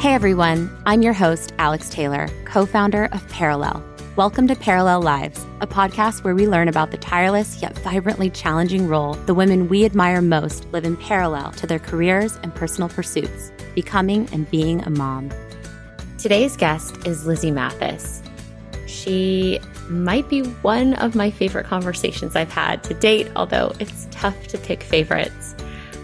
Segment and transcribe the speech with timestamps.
[0.00, 3.82] Hey everyone, I'm your host, Alex Taylor, co founder of Perelel.
[4.16, 8.88] Welcome to Perelel Lives, a podcast where we learn about the tireless yet vibrantly challenging
[8.88, 13.52] role the women we admire most live in parallel to their careers and personal pursuits,
[13.74, 15.30] becoming and being a mom.
[16.16, 18.22] Today's guest is Lizzy Mathis.
[18.86, 24.46] She might be one of my favorite conversations I've had to date, although it's tough
[24.46, 25.54] to pick favorites.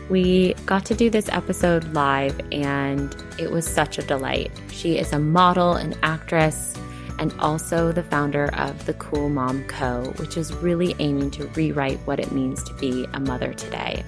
[0.09, 4.52] We got to do this episode live, and it was such a delight.
[4.70, 6.74] She is a model and actress,
[7.19, 11.98] and also the founder of the Cool Mom Co., which is really aiming to rewrite
[12.05, 14.05] what it means to be a mother today.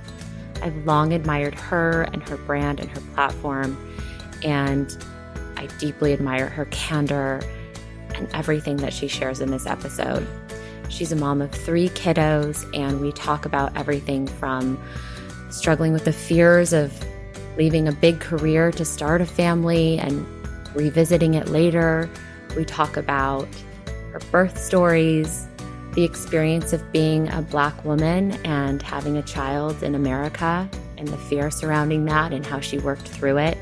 [0.62, 3.77] I've long admired her and her brand and her platform,
[4.45, 4.97] and
[5.56, 7.42] I deeply admire her candor
[8.15, 10.27] and everything that she shares in this episode.
[10.89, 14.80] She's a mom of three kiddos, and we talk about everything from
[15.51, 16.93] struggling with the fears of
[17.56, 20.27] leaving a big career to start a family and
[20.75, 22.09] revisiting it later.
[22.56, 23.48] We talk about
[24.12, 25.47] her birth stories,
[25.95, 31.17] the experience of being a Black woman and having a child in America, and the
[31.17, 33.59] fear surrounding that, and how she worked through it.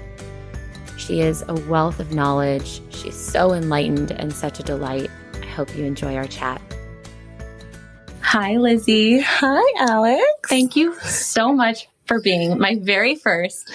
[0.97, 2.81] She is a wealth of knowledge.
[2.91, 5.11] She's so enlightened and such a delight.
[5.41, 6.61] I hope you enjoy our chat.
[8.27, 9.21] Hi, Lizzy.
[9.21, 10.25] Hi, Alex.
[10.49, 13.71] Thank you so much for being my very first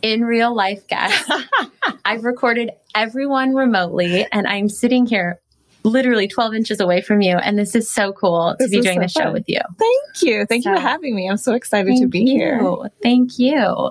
[0.00, 1.30] in real life guest.
[2.06, 5.38] I've recorded everyone remotely, and I'm sitting here
[5.82, 7.36] literally 12 inches away from you.
[7.36, 9.60] And this is so cool This to be doing so this show with you.
[9.78, 10.46] Thank you.
[10.46, 11.28] Thank you for having me.
[11.28, 12.26] I'm so excited to be you.
[12.26, 12.90] here.
[13.02, 13.90] Thank you.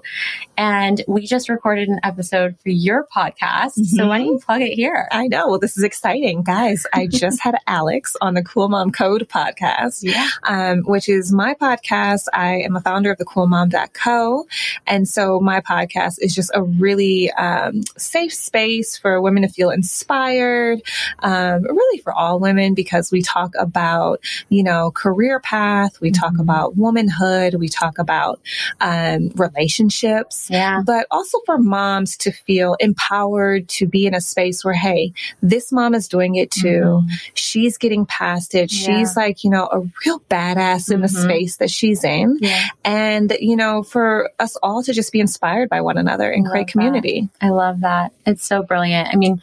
[0.57, 3.73] And we just recorded an episode for your podcast.
[3.85, 5.07] So why don't you plug it here?
[5.11, 5.47] I know.
[5.47, 6.85] Well, this is exciting, guys.
[6.93, 10.27] I just had Alex on the Cool Mom Code podcast, Yeah.
[10.43, 12.25] um, which is my podcast.
[12.33, 14.45] I am a founder of the coolmom.co.
[14.85, 19.69] And so my podcast is just a really um, safe space for women to feel
[19.69, 20.81] inspired,
[21.19, 24.19] um, really for all women, because we talk about,
[24.49, 26.41] you know, career path, we talk Mhm.
[26.41, 28.39] about womanhood, we talk about
[28.81, 30.47] um, relationships.
[30.49, 30.81] Yeah.
[30.85, 35.71] but also for moms to feel empowered to be in a space where, hey, this
[35.71, 37.03] mom is doing it too.
[37.03, 37.09] Mhm.
[37.33, 38.71] She's getting past it.
[38.71, 38.85] Yeah.
[38.97, 41.23] She's like, you know, a real badass in the Mhm.
[41.23, 42.37] space that she's in.
[42.41, 42.63] Yeah.
[42.83, 46.61] And, you know, for us all to just be inspired by one another and create
[46.61, 46.71] love that.
[46.71, 47.29] community.
[47.41, 48.11] I love that.
[48.25, 49.09] It's so brilliant.
[49.13, 49.41] I mean,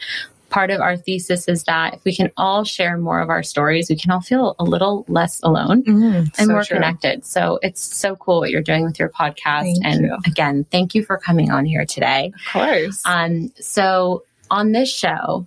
[0.56, 3.90] part of our thesis is that if we can all share more of our stories,
[3.90, 6.76] we can all feel a little less alone and so more true.
[6.76, 7.26] connected.
[7.26, 9.64] So it's so cool what you're doing with your podcast.
[9.64, 10.16] Thank and you.
[10.26, 12.32] again, thank you for coming on here today.
[12.34, 13.02] Of course.
[13.04, 15.46] Um, so on this show,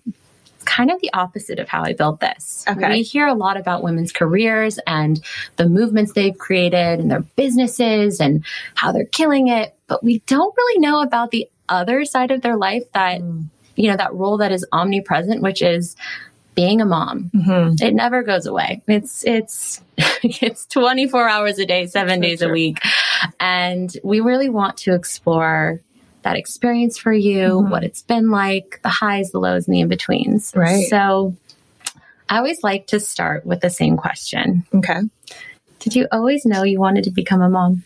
[0.66, 2.64] kind of the opposite of how I built this.
[2.68, 2.90] Okay.
[2.90, 5.20] We hear a lot about women's careers and
[5.56, 10.54] the movements they've created and their businesses and how they're killing it, but we don't
[10.56, 13.46] really know about the other side of their life that, Mm.
[13.80, 15.96] You know, that role that is omnipresent, which is
[16.54, 17.32] being a mom.
[17.34, 17.82] Mhm.
[17.82, 18.82] It never goes away.
[18.88, 19.80] It's it's
[20.24, 22.80] it's 24 hours a day, 7 So days a week.
[23.40, 25.80] And we really want to explore
[26.24, 27.70] that experience for you, Mhm.
[27.70, 30.52] what it's been like, the highs, the lows, and the in-betweens.
[30.54, 30.88] Right.
[30.90, 31.34] So
[32.28, 34.66] I always like to start with the same question.
[34.76, 35.00] Okay.
[35.80, 37.84] Did you always know you wanted to become a mom?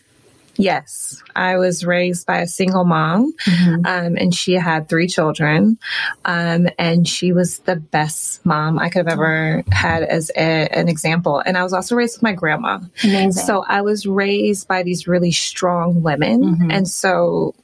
[0.56, 1.22] Yes.
[1.34, 3.32] I was raised by a single mom.
[3.84, 5.78] um, and she had three children.
[6.24, 10.88] Um, and she was the best mom I could have ever had as a, an
[10.88, 11.40] example.
[11.44, 12.78] And I was also raised with my grandma.
[13.02, 13.32] Amazing.
[13.32, 16.42] So I was raised by these really strong women.
[16.56, 16.72] Mhm.
[16.72, 17.54] And so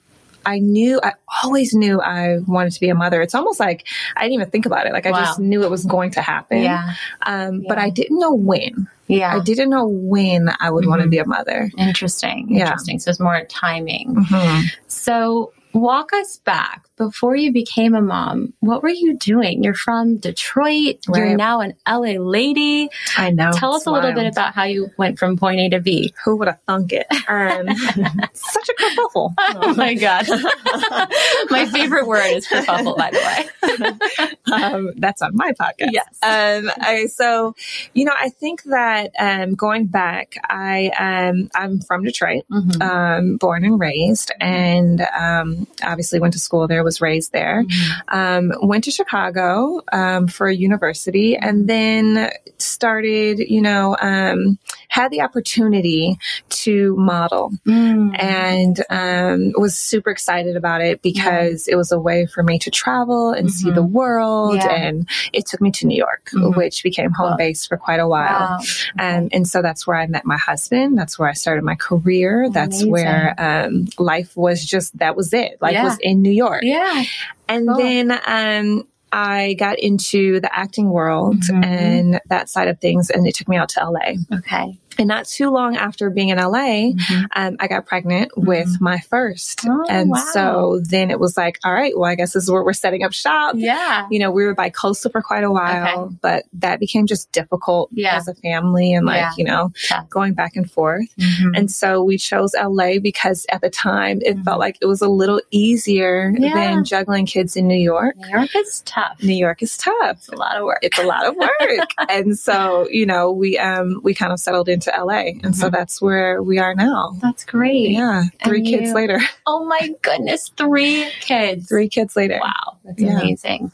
[0.46, 1.12] I knew, I
[1.44, 3.20] always knew I wanted to be a mother.
[3.20, 3.86] It's almost like
[4.16, 4.92] I didn't even think about it.
[4.94, 6.62] Like I just knew it was going to happen.
[6.62, 6.94] yeah.
[7.22, 8.88] Um, But I didn't know when.
[9.10, 9.34] Yeah.
[9.36, 11.70] I didn't know when I would want to be a mother.
[11.76, 12.46] Interesting.
[12.50, 12.66] Yeah.
[12.66, 12.98] Interesting.
[12.98, 14.14] So it's more timing.
[14.14, 14.64] Mhm.
[14.86, 18.52] So walk us back before you became a mom.
[18.60, 19.64] What were you doing?
[19.64, 20.96] You're from Detroit.
[21.08, 22.90] You're now an LA lady.
[23.16, 23.52] I know.
[23.54, 26.12] Tell us a little bit about how you went from point A to B.
[26.24, 27.06] Who would have thunk it?
[27.26, 27.68] Um,
[28.34, 29.32] such a kerfuffle.
[29.38, 30.26] Oh my God.
[31.50, 34.52] my favorite word is kerfuffle, by the way.
[34.52, 35.90] um, that's on my podcast.
[35.92, 36.06] Yes.
[36.22, 37.54] Um, I, so,
[37.94, 42.82] you know, I think that um, going back, I um, I'm from Detroit, Mhm.
[42.82, 46.84] um, born and raised, and um, obviously went to school there.
[46.90, 47.64] Was raised there.
[48.08, 53.38] Um, went to Chicago um, for university, and then started.
[53.38, 54.58] You know, um,
[54.88, 56.18] had the opportunity
[56.64, 58.20] to model Mm.
[58.20, 62.70] and um, was super excited about it because it was a way for me to
[62.70, 64.56] travel and see the world.
[64.56, 64.68] Yeah.
[64.70, 66.56] And it took me to New York, Mhm.
[66.56, 67.36] which became home Wow.
[67.36, 68.58] base for quite a while.
[68.58, 68.58] Wow.
[68.98, 70.98] Um, and so that's where I met my husband.
[70.98, 72.48] That's where I started my career.
[72.50, 72.90] That's Amazing.
[72.90, 75.58] where um, life was just, that was it.
[75.60, 75.84] Life Yeah.
[75.84, 76.62] was in New York.
[76.64, 76.79] Yeah.
[76.80, 77.04] Yeah.
[77.48, 77.76] And Cool.
[77.78, 81.64] then um, I got into the acting world Mhm.
[81.64, 84.14] and that side of things, and it took me out to LA.
[84.38, 84.78] Okay.
[84.98, 86.90] And not too long after being in LA,
[87.34, 89.60] um, I got pregnant with my first.
[89.60, 89.70] Mm-hmm.
[89.80, 90.26] Oh, and wow.
[90.32, 93.02] so then it was like, all right, well, I guess this is where we're setting
[93.04, 93.54] up shop.
[93.56, 94.06] Yeah.
[94.10, 97.88] You know, we were by coastal for quite a while, but that became just difficult
[97.92, 98.16] Yeah.
[98.16, 99.30] as a family and like, Yeah.
[99.38, 100.02] you know, Yeah.
[100.10, 101.06] going back and forth.
[101.18, 101.56] Mhm.
[101.56, 105.08] And so we chose LA because at the time it felt like it was a
[105.08, 106.42] little easier Mm-hmm.
[106.54, 108.16] Than juggling kids in New York.
[108.16, 109.22] New York is tough.
[109.22, 110.16] New York is tough.
[110.18, 110.80] It's a lot of work.
[110.82, 111.90] It's a lot of work.
[112.10, 115.38] and so, you know, we um we kind of settled into LA.
[115.42, 115.72] And so Mhm.
[115.72, 117.16] that's where we are now.
[117.20, 117.90] That's great.
[117.90, 118.24] Yeah.
[118.44, 119.20] Three And kids you- later.
[119.46, 120.50] Oh my goodness.
[120.56, 121.68] Three kids.
[121.68, 122.38] Three kids later.
[122.40, 122.76] Wow.
[122.84, 123.18] That's Yeah.
[123.20, 123.72] amazing.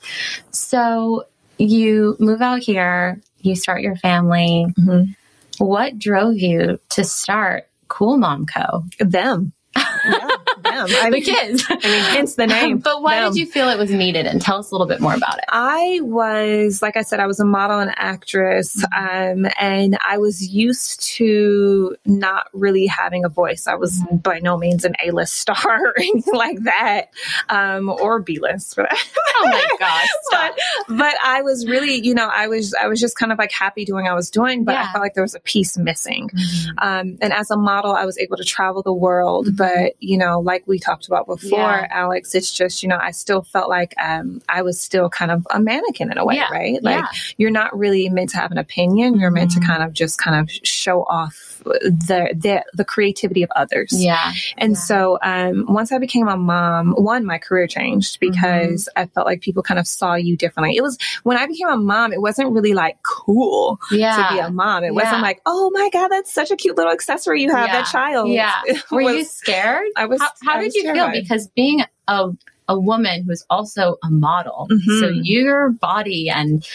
[0.51, 1.25] So
[1.59, 4.67] you move out here, you start your family.
[4.79, 5.15] Mhm.
[5.59, 8.85] What drove you to start Cool Mom Co?
[8.99, 9.53] Them.
[10.07, 10.29] Yeah,
[10.71, 10.87] them.
[11.03, 11.65] I the kids.
[11.69, 11.83] I mean,
[12.15, 12.79] hence the name.
[12.79, 13.33] but why them.
[13.33, 14.27] did you feel it was needed?
[14.27, 15.45] And tell us a little bit more about it.
[15.49, 20.47] I was, like I said, I was a model and actress, um, and I was
[20.47, 23.67] used to not really having a voice.
[23.67, 27.11] I was by no means an A list star or anything like that,
[27.49, 29.05] um, or B list for that.
[29.39, 30.09] Oh my gosh.
[30.31, 30.59] But,
[30.97, 33.85] but I was really, you know, I was, I was just kind of like happy
[33.85, 34.87] doing what I was doing, but Yeah.
[34.89, 36.31] I felt like there was a piece missing.
[36.79, 39.57] Um, and as a model, I was able to travel the world.
[39.57, 41.87] But, you know, like we talked about before, Yeah.
[41.91, 45.47] Alex, it's just, you know, I still felt like um, I was still kind of
[45.51, 46.49] a mannequin in a way, Yeah.
[46.51, 46.83] right?
[46.83, 47.09] Like Yeah.
[47.37, 49.19] you're not really meant to have an opinion.
[49.19, 49.67] You're meant to Mhm.
[49.67, 53.91] kind of just kind of show off the the, the creativity of others.
[53.93, 54.33] Yeah.
[54.57, 54.79] And Yeah.
[54.79, 58.31] so um, once I became a mom, one, my career changed Mm-hmm.
[58.33, 60.77] because I felt like people kind of saw you differently.
[60.77, 64.17] It was when I became a mom, it wasn't really like cool Yeah.
[64.29, 64.85] to be a mom.
[64.85, 64.93] It Yeah.
[64.93, 68.29] wasn't like, oh my God, that's such a cute little accessory you have, that child.
[68.31, 68.53] Yeah.
[68.91, 69.87] Were you scared?
[69.97, 70.21] I was.
[70.21, 71.11] How, how I did was you feel?
[71.11, 72.31] Because being a,
[72.69, 75.01] a woman who's also a model, Mhm.
[75.01, 76.67] so your body and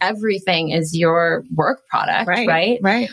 [0.00, 2.48] everything is your work product, Right.
[2.48, 2.78] right?
[2.82, 3.08] Right.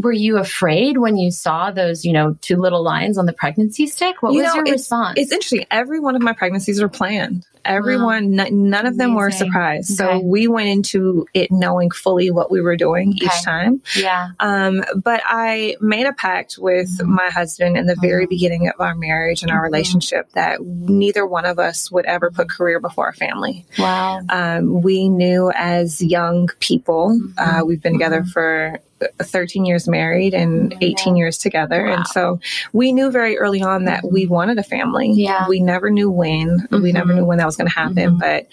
[0.00, 3.86] Were you afraid when you saw those, you know, two little lines on the pregnancy
[3.86, 4.22] stick?
[4.22, 5.14] What You was know, your it's- response?
[5.18, 5.66] It's interesting.
[5.70, 7.46] Every one of my pregnancies were planned.
[7.64, 9.46] Everyone, n- none of them were a Amazing.
[9.46, 9.96] surprise.
[9.96, 13.26] So we went into it knowing fully what we were doing Okay.
[13.26, 13.80] each time.
[13.96, 14.30] yeah.
[14.40, 17.06] Um, but I made a pact with Mhm.
[17.06, 18.30] my husband in the very Mhm.
[18.30, 19.64] beginning of our marriage and our Mhm.
[19.70, 23.64] relationship that neither one of us would ever put career before our family.
[23.78, 24.22] Wow.
[24.28, 27.66] Um, we knew as young people, uh, Mhm.
[27.68, 28.30] we've been together Mhm.
[28.32, 28.78] for
[29.18, 30.78] 13 years married and mm-hmm.
[30.82, 31.84] 18 years together.
[31.86, 31.94] Wow.
[31.96, 32.40] And so
[32.72, 34.34] we knew very early on that we mm-hmm.
[34.34, 35.12] wanted a family.
[35.12, 35.48] Yeah.
[35.48, 36.68] We never knew when.
[36.70, 36.92] We Mhm.
[36.94, 37.16] never mm-hmm.
[37.18, 38.16] knew when that was going to happen.
[38.16, 38.18] Mhm.
[38.18, 38.46] But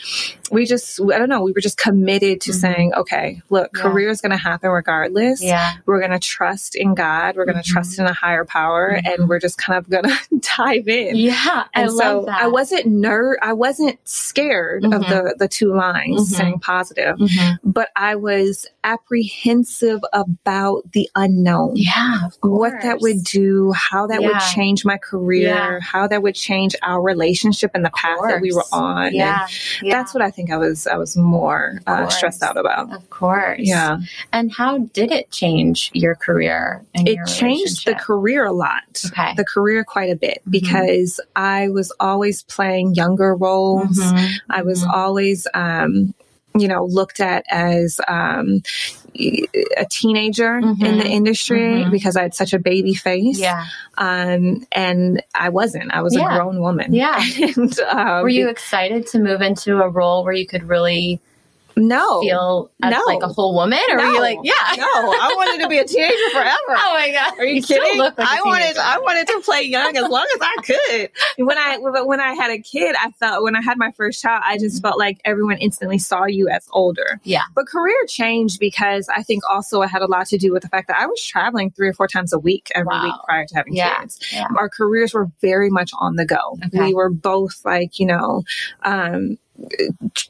[0.52, 2.56] we just, I don't know, we were just committed to Mhm.
[2.56, 3.82] saying, okay, look, Yeah.
[3.84, 5.42] career is going to happen regardless.
[5.44, 5.74] Yeah.
[5.86, 7.36] We're going to trust in God.
[7.36, 10.42] We're going to trust in a higher power and we're just kind of going to
[10.58, 11.16] dive in.
[11.16, 11.36] Yeah.
[11.46, 12.32] I And love so.
[12.32, 17.18] I wasn't ner I wasn't scared of the the two lines saying positive,
[17.64, 20.00] but I was apprehensive
[20.46, 21.74] about the unknown.
[21.76, 22.26] Yeah.
[22.26, 25.80] Of What that would do, how that would change my career, Yeah.
[25.82, 29.14] how that would change our relationship and the path that we were on.
[29.14, 29.48] Yeah.
[29.82, 29.98] yeah.
[29.98, 32.92] That's what I think I was I was more uh, stressed out about.
[32.94, 33.60] Of course.
[33.62, 33.98] Yeah.
[34.34, 36.84] And how did it change your career?
[36.94, 39.04] It your changed the career a lot.
[39.08, 39.34] Okay.
[39.36, 40.52] The career quite a bit Mhm.
[40.52, 44.00] because I was always playing younger roles.
[44.00, 44.32] Mhm.
[44.50, 44.90] I was Mhm.
[44.94, 46.14] always, um,
[46.58, 48.62] you know, looked at as um,
[49.16, 51.02] a teenager in Mhm.
[51.02, 51.92] the industry Mhm.
[51.92, 53.40] because I had such a baby face.
[53.40, 53.66] Yeah.
[53.98, 55.94] Um, and I wasn't.
[55.94, 56.34] I was Yeah.
[56.34, 56.94] a grown woman.
[56.94, 57.22] Yeah.
[57.58, 61.20] and, um, Were you excited to move into a role where you could really
[61.80, 62.22] No.
[62.22, 63.02] feel No.
[63.08, 63.80] like a whole woman?
[63.92, 64.12] Or were No.
[64.14, 64.54] you like, yeah.
[64.78, 66.56] No, I wanted to be a teenager forever.
[66.70, 67.40] Oh my god!
[67.40, 68.00] Are you, still kidding?
[68.00, 68.78] like I wanted.
[68.78, 71.10] I wanted to play young as long as I could.
[71.46, 74.42] When I when I had a kid, I felt when I had my first child,
[74.46, 77.20] I just felt like everyone instantly saw you as older.
[77.24, 77.44] Yeah.
[77.56, 80.70] But career changed because I think also it had a lot to do with the
[80.70, 83.04] fact that I was traveling three or four times a week every Wow.
[83.06, 84.00] week prior to having Yeah.
[84.02, 84.20] kids.
[84.32, 84.48] Yeah.
[84.58, 86.58] Our careers were very much on the go.
[86.66, 86.88] Okay.
[86.88, 88.44] We were both like, you know,
[88.84, 89.38] um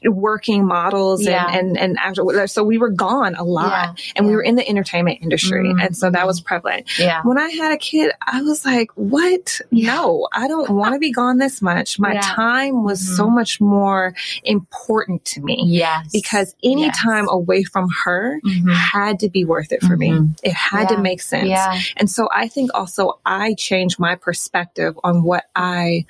[0.04, 1.46] working models Yeah.
[1.50, 4.04] and, and and after so we were gone a lot Yeah.
[4.16, 7.22] and we were in the entertainment industry Mm, and so that was prevalent Yeah.
[7.24, 9.60] when I had a kid, I was like, what?
[9.70, 9.94] Yeah.
[9.94, 11.98] No, I don't want to be gone this much.
[11.98, 12.20] My Yeah.
[12.22, 13.16] time was Mhm.
[13.16, 16.08] so much more important to me Yes.
[16.12, 16.98] because any Yes.
[17.02, 18.72] time away from her Mhm.
[18.74, 20.10] had to be worth it for me.
[20.10, 20.38] Mhm.
[20.42, 20.96] It had Yeah.
[20.96, 21.48] to make sense.
[21.48, 21.78] Yeah.
[21.96, 26.06] And so I think also I changed my perspective on what I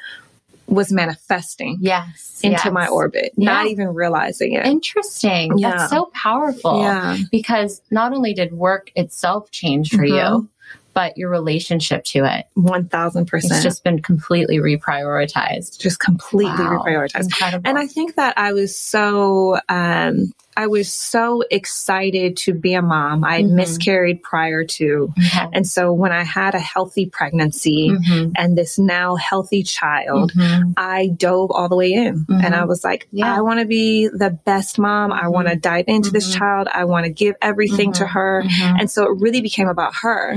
[0.71, 2.41] was manifesting Yes.
[2.43, 2.73] into yes.
[2.73, 4.65] my orbit, not even realizing it.
[4.65, 5.59] Interesting.
[5.59, 5.73] Yeah.
[5.77, 6.81] That's so powerful.
[6.81, 7.17] yeah.
[7.31, 10.09] Because not only did work itself change for Mhm.
[10.09, 10.49] you,
[10.95, 12.47] but your relationship to it.
[12.57, 13.53] 1000%.
[13.53, 15.79] It's just been completely reprioritized.
[15.79, 16.83] Just completely Wow.
[16.85, 17.25] reprioritized.
[17.25, 17.69] Incredible.
[17.69, 22.83] And I think that I was so, um, I was so excited to be a
[22.83, 23.25] mom.
[23.25, 23.51] I Mhm.
[23.53, 25.13] miscarried prior to.
[25.17, 25.47] Okay.
[25.53, 28.33] And so when I had a healthy pregnancy Mhm.
[28.37, 30.75] and this now healthy child, Mhm.
[30.77, 33.35] I dove all the way in and I was like, Yeah.
[33.35, 35.13] I want to be the best mom.
[35.13, 36.69] I want to dive into this child.
[36.73, 38.45] I want to give everything to her.
[38.61, 40.37] And so it really became about her.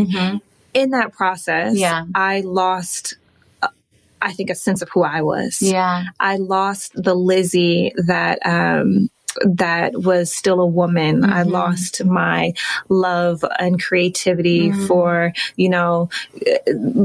[0.73, 2.05] In that process, Yeah.
[2.15, 3.17] I lost,
[3.61, 3.67] uh,
[4.21, 5.61] I think, a sense of who I was.
[5.61, 6.03] Yeah.
[6.19, 9.09] I lost the Lizzy that, um,
[9.45, 11.23] that was still a woman.
[11.25, 11.51] I Mhm.
[11.51, 12.53] lost my
[12.89, 14.87] love and creativity Mm.
[14.87, 16.09] for, you know,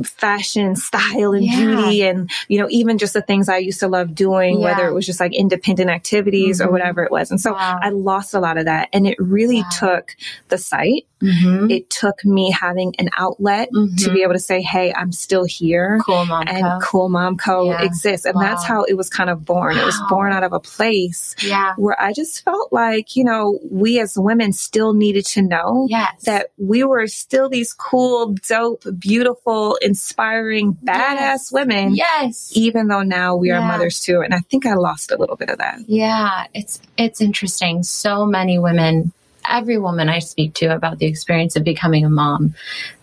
[0.04, 1.56] fashion, style, and Yeah.
[1.56, 2.02] beauty.
[2.02, 5.06] And, you know, even just the things I used to love doing, whether it was
[5.06, 6.66] just like independent activities Mhm.
[6.66, 7.30] or whatever it was.
[7.30, 7.78] And so Wow.
[7.82, 8.88] I lost a lot of that.
[8.92, 9.68] And it really Wow.
[9.78, 10.16] took
[10.48, 11.04] the site.
[11.22, 11.70] Mhm.
[11.70, 13.68] It took me having an outlet
[13.98, 16.44] to be able to say, Hey, I'm still here Cool mom.
[16.46, 16.78] and Co.
[16.82, 17.64] Cool Mom Co.
[17.70, 17.82] Yeah.
[17.82, 18.24] exists.
[18.24, 19.76] And that's how it was kind of born.
[19.76, 21.74] It was born out of a place Yeah.
[21.76, 26.22] where I just felt like, you know, we as women still needed to know Yes.
[26.24, 31.52] that we were still these cool, dope, beautiful, inspiring, badass Yes.
[31.52, 32.50] women, Yes.
[32.54, 34.20] even though now we are mothers too.
[34.20, 35.78] And I think I lost a little bit of that.
[35.86, 37.82] Yeah, it's it's interesting.
[37.84, 39.12] So many women,
[39.48, 42.54] every woman I speak to about the experience of becoming a mom,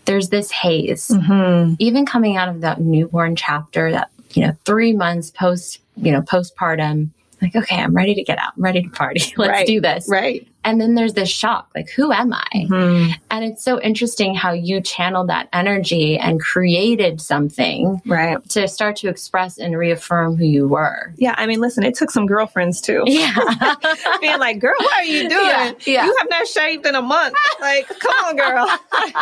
[0.04, 1.08] there's this haze.
[1.08, 1.74] Mm-hmm.
[1.78, 6.20] Even coming out of that newborn chapter, that you know, three months post, you know,
[6.20, 7.08] postpartum,
[7.42, 8.52] like, okay, I'm ready to get out.
[8.56, 9.20] I'm ready to party.
[9.36, 9.66] Let's Right.
[9.66, 10.08] do this.
[10.08, 10.46] Right.
[10.66, 12.44] And then there's this shock, like, who am I?
[12.54, 13.12] Mhm.
[13.30, 18.36] And it's so interesting how you channeled that energy and created something Right.
[18.50, 21.14] to start to express and reaffirm who you were.
[21.16, 21.34] Yeah.
[21.38, 23.04] I mean, listen, it took some girlfriends too.
[23.06, 23.32] Yeah.
[24.20, 25.46] Being like, girl, what are you doing?
[25.46, 26.04] Yeah, yeah.
[26.04, 27.34] You have not shaved in a month.
[27.60, 28.66] Like, come on, girl.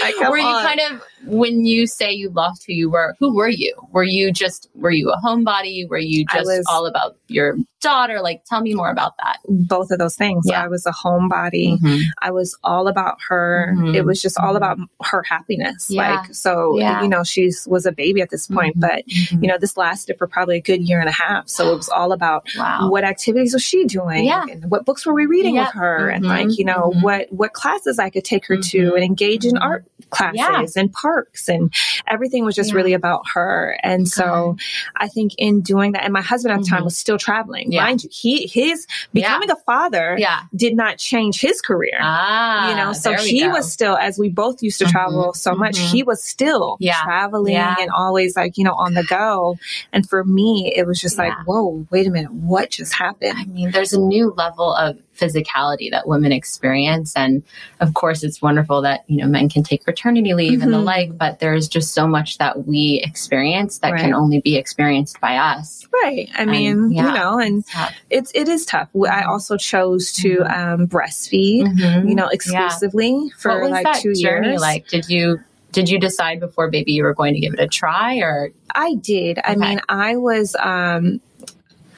[0.00, 0.64] like, come were you on.
[0.64, 4.32] kind of when you say you lost who you were who were you were you
[4.32, 8.60] just were you a homebody were you just was- all about your daughter like tell
[8.62, 10.44] me more about that both of those things.
[10.48, 10.62] Yeah.
[10.64, 11.78] I was a homebody.
[12.22, 13.74] I was all about her.
[13.76, 13.94] Mhm.
[13.94, 15.90] It was just all about her happiness.
[15.90, 16.14] Yeah.
[16.22, 17.02] Like, so, Yeah.
[17.02, 18.80] you know, she was a baby at this point, Mhm.
[18.80, 19.02] but,
[19.42, 21.48] you know, this lasted for probably a good year and a half.
[21.48, 24.24] So it was all about wow what activities was she doing?
[24.24, 24.44] Yeah.
[24.50, 25.64] And what books were we reading Yeah.
[25.66, 26.08] with her?
[26.08, 26.28] And Mhm.
[26.28, 29.84] like, you know, what, what classes I could take her to and engage in art
[30.10, 31.72] classes and parks and
[32.06, 33.78] everything was just really about her.
[33.82, 34.56] And so
[34.96, 37.71] I think in doing that, and my husband at the time was still traveling.
[37.72, 37.84] Yeah.
[37.84, 41.98] Mind you, he, his becoming a father yeah did not change his career.
[42.00, 43.52] ah you know, so he go.
[43.56, 45.90] was still, as we both used to Mhm, travel so much, mhm.
[45.90, 47.76] he was still Yeah, traveling yeah.
[47.80, 49.56] and always like, you know, on the go.
[49.92, 53.34] And for me, it was just like, whoa, wait a minute, what just happened?
[53.38, 57.14] I mean, there's a new level of physicality that women experience.
[57.16, 57.42] And
[57.80, 60.84] of course, it's wonderful that, you know, men can take paternity leave and the Mhm.
[60.84, 65.36] like, but there's just so much that we experience that can only be experienced by
[65.36, 65.86] us.
[66.02, 66.28] Right.
[66.36, 67.06] I mean, yeah.
[67.06, 67.94] you know, and Tough.
[68.10, 68.88] it's, it is tough.
[68.94, 69.28] I Mhm.
[69.28, 70.58] also chose to Mhm.
[70.58, 72.08] um, breastfeed, Mhm.
[72.08, 74.60] you know, exclusively for what was like two years.
[74.60, 74.88] like?
[74.88, 75.40] Did you
[75.72, 78.94] did you decide before baby you were going to give it a try or I
[78.96, 79.38] did.
[79.42, 81.20] I mean, I was um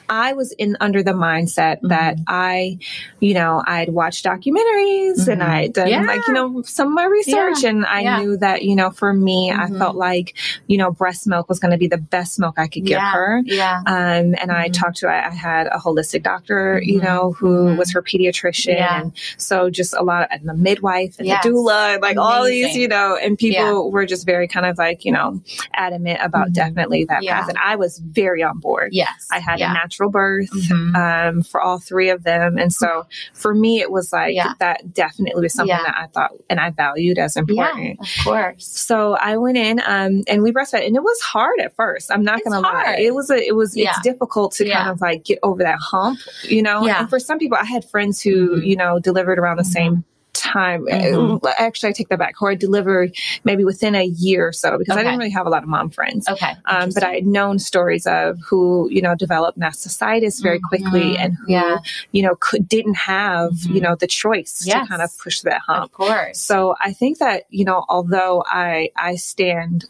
[0.09, 2.23] I was in under the mindset that Mhm.
[2.27, 2.77] I,
[3.19, 5.49] you know, I'd watched documentaries and Mhm.
[5.49, 6.01] I'd done Yeah.
[6.03, 7.69] like, you know, some of my research Yeah.
[7.69, 8.17] and I Yeah.
[8.19, 9.77] knew that, you know, for me, I Mhm.
[9.77, 10.33] felt like,
[10.67, 13.41] you know, breast milk was going to be the best milk I could give her.
[13.45, 13.81] Yeah.
[13.85, 14.73] Um, and I Mhm.
[14.73, 17.03] talked to, I I had a holistic doctor, you Mhm.
[17.03, 17.77] know, who Mhm.
[17.77, 18.79] was her pediatrician.
[18.79, 21.43] And so just a lot of, and the midwife and Yes.
[21.43, 24.77] the doula and like all these, you know, and people were just very kind of
[24.77, 25.41] like, you know,
[25.73, 27.49] adamant about definitely that path.
[27.49, 28.89] And I was very on board.
[28.93, 29.27] Yes.
[29.31, 30.49] I had a natural birth.
[30.51, 30.95] Mhm.
[30.95, 32.57] Um, for all three of them.
[32.57, 34.53] And so for me, it was like Yeah.
[34.59, 35.83] that definitely was something Yeah.
[35.83, 37.97] that I thought and I valued as important.
[37.99, 38.65] Yeah, of course.
[38.65, 42.11] So I went in um, and we breastfed, and it was hard at first.
[42.11, 45.01] I'm not It's gonna lie, it was a, it was it's difficult to kind of
[45.01, 46.87] like get over that hump, you know.
[46.87, 48.65] And for some people, I had friends who Mhm.
[48.65, 49.65] you know delivered around the Mhm.
[49.73, 50.03] same
[50.35, 50.85] time.
[50.91, 52.41] Uh, Actually, I take that back.
[52.41, 55.49] Or I delivered maybe within a year or so because I didn't really have a
[55.49, 56.27] lot of mom friends.
[56.27, 56.51] Okay.
[56.65, 57.03] Um, but.
[57.05, 61.19] I had known stories of who, you know, developed mastitis very quickly Mhm.
[61.19, 61.77] and who, Yeah.
[62.11, 63.83] you know, could, didn't have, you Mhm.
[63.83, 64.83] know, the choice Yes.
[64.83, 65.85] to kind of push that hump.
[65.85, 66.41] of course.
[66.41, 69.85] So I think that, you know, although I, I stand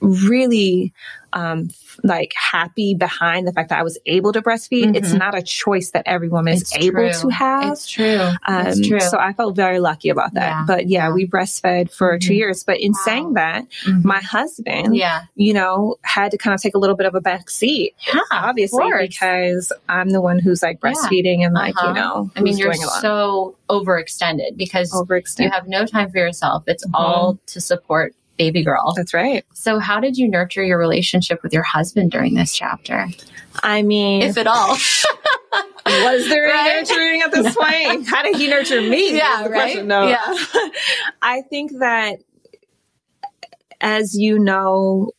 [0.00, 0.92] really
[1.32, 1.70] um,
[2.02, 4.86] like happy behind the fact that I was able to breastfeed.
[4.86, 4.94] Mm-hmm.
[4.96, 7.12] It's not a choice that every woman is able true.
[7.12, 7.72] to have.
[7.72, 8.28] It's true.
[8.46, 9.00] Um, it's true.
[9.00, 10.48] So I felt very lucky about that.
[10.48, 10.64] Yeah.
[10.66, 12.26] But yeah, yeah, we breastfed for mm-hmm.
[12.26, 12.64] two years.
[12.64, 13.02] But in wow.
[13.04, 14.06] saying that, mm-hmm.
[14.06, 15.22] my husband, yeah.
[15.34, 17.94] you know, had to kind of take a little bit of a back seat.
[18.12, 21.88] Yeah, obviously, because I'm the one who's like breastfeeding and like, uh-huh.
[21.88, 25.44] you know, I mean, you're so overextended because overextended.
[25.44, 26.64] you have no time for yourself.
[26.66, 26.94] It's mm-hmm.
[26.96, 28.94] all to support baby girl.
[28.96, 29.44] That's right.
[29.52, 33.06] So, how did you nurture your relationship with your husband during this chapter?
[33.62, 34.68] I mean, if at all.
[35.86, 36.80] was there right?
[36.88, 38.08] nurturing at this point?
[38.08, 39.14] How did he nurture me?
[39.14, 39.50] Yeah, right.
[39.50, 39.88] Question.
[39.88, 40.08] No.
[40.08, 40.22] Yeah.
[41.22, 42.20] I think that,
[43.82, 45.10] as you know,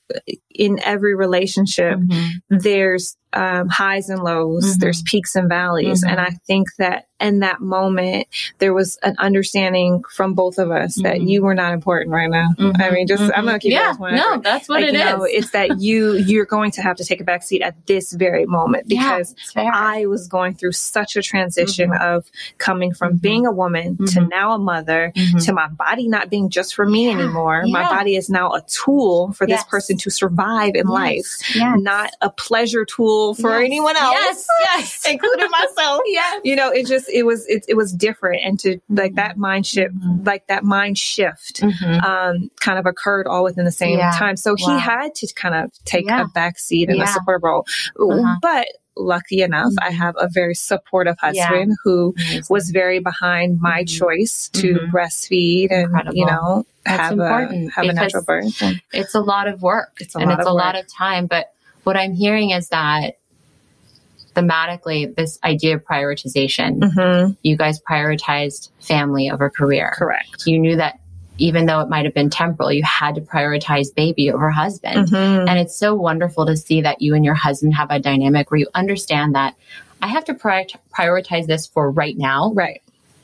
[0.50, 2.58] in every relationship, mm-hmm.
[2.58, 4.80] there's um, highs and lows, mm-hmm.
[4.80, 6.04] there's peaks and valleys.
[6.04, 6.10] Mm-hmm.
[6.10, 10.98] And I think that in that moment, there was an understanding from both of us
[10.98, 11.04] mm-hmm.
[11.04, 12.50] that you were not important right now.
[12.58, 12.82] Mm-hmm.
[12.82, 15.44] I mean, just, I'm going to keep yeah, No, that's what like, it know, is.
[15.44, 18.46] It's that you, you're going to have to take a back seat at this very
[18.46, 22.04] moment because yeah, I was going through such a transition mm-hmm.
[22.04, 23.18] of coming from mm-hmm.
[23.18, 24.28] being a woman to mm-hmm.
[24.28, 27.14] now a mother to my body not being just for me yeah.
[27.14, 27.64] anymore.
[27.66, 27.74] Yeah.
[27.74, 29.60] My body is now a tool for yes.
[29.60, 30.88] this person to survive in yes.
[30.88, 31.80] life, yes.
[31.80, 34.14] not a pleasure tool for anyone else.
[34.14, 36.02] Yes, yes, including myself.
[36.06, 39.38] yes, you know, it just it was it, it was different, and to like that
[39.38, 40.24] mind shift, mm-hmm.
[40.24, 42.06] like that mind shift, mm-hmm.
[42.06, 44.12] um, kind of occurred all within the same yeah.
[44.12, 44.38] time.
[44.38, 44.76] So wow.
[44.76, 46.24] he had to kind of take yeah.
[46.24, 47.06] a back seat in yeah.
[47.06, 47.66] the support role,
[48.00, 48.38] uh-huh.
[48.42, 49.74] but lucky enough.
[49.82, 51.76] I have a very supportive husband yeah.
[51.84, 52.44] who Amazing.
[52.50, 53.98] was very behind my mm-hmm.
[53.98, 54.96] choice to mm-hmm.
[54.96, 56.16] breastfeed and, Incredible.
[56.16, 58.62] you know, That's have important a, have a natural birth.
[58.92, 61.28] It's a lot of work it's and it's a lot of time.
[61.28, 61.54] But
[61.84, 63.18] what I'm hearing is that
[64.36, 67.34] thematically, this idea of prioritization, mm-hmm.
[67.44, 69.94] you guys prioritized family over career.
[69.96, 70.46] Correct.
[70.46, 71.00] You knew that
[71.38, 75.10] even though it might have been temporal, you had to prioritize baby over husband.
[75.10, 75.48] Mm-hmm.
[75.48, 78.60] And it's so wonderful to see that you and your husband have a dynamic where
[78.60, 79.56] you understand that
[80.02, 82.52] I have to prioritize this for right now.
[82.54, 82.82] Right.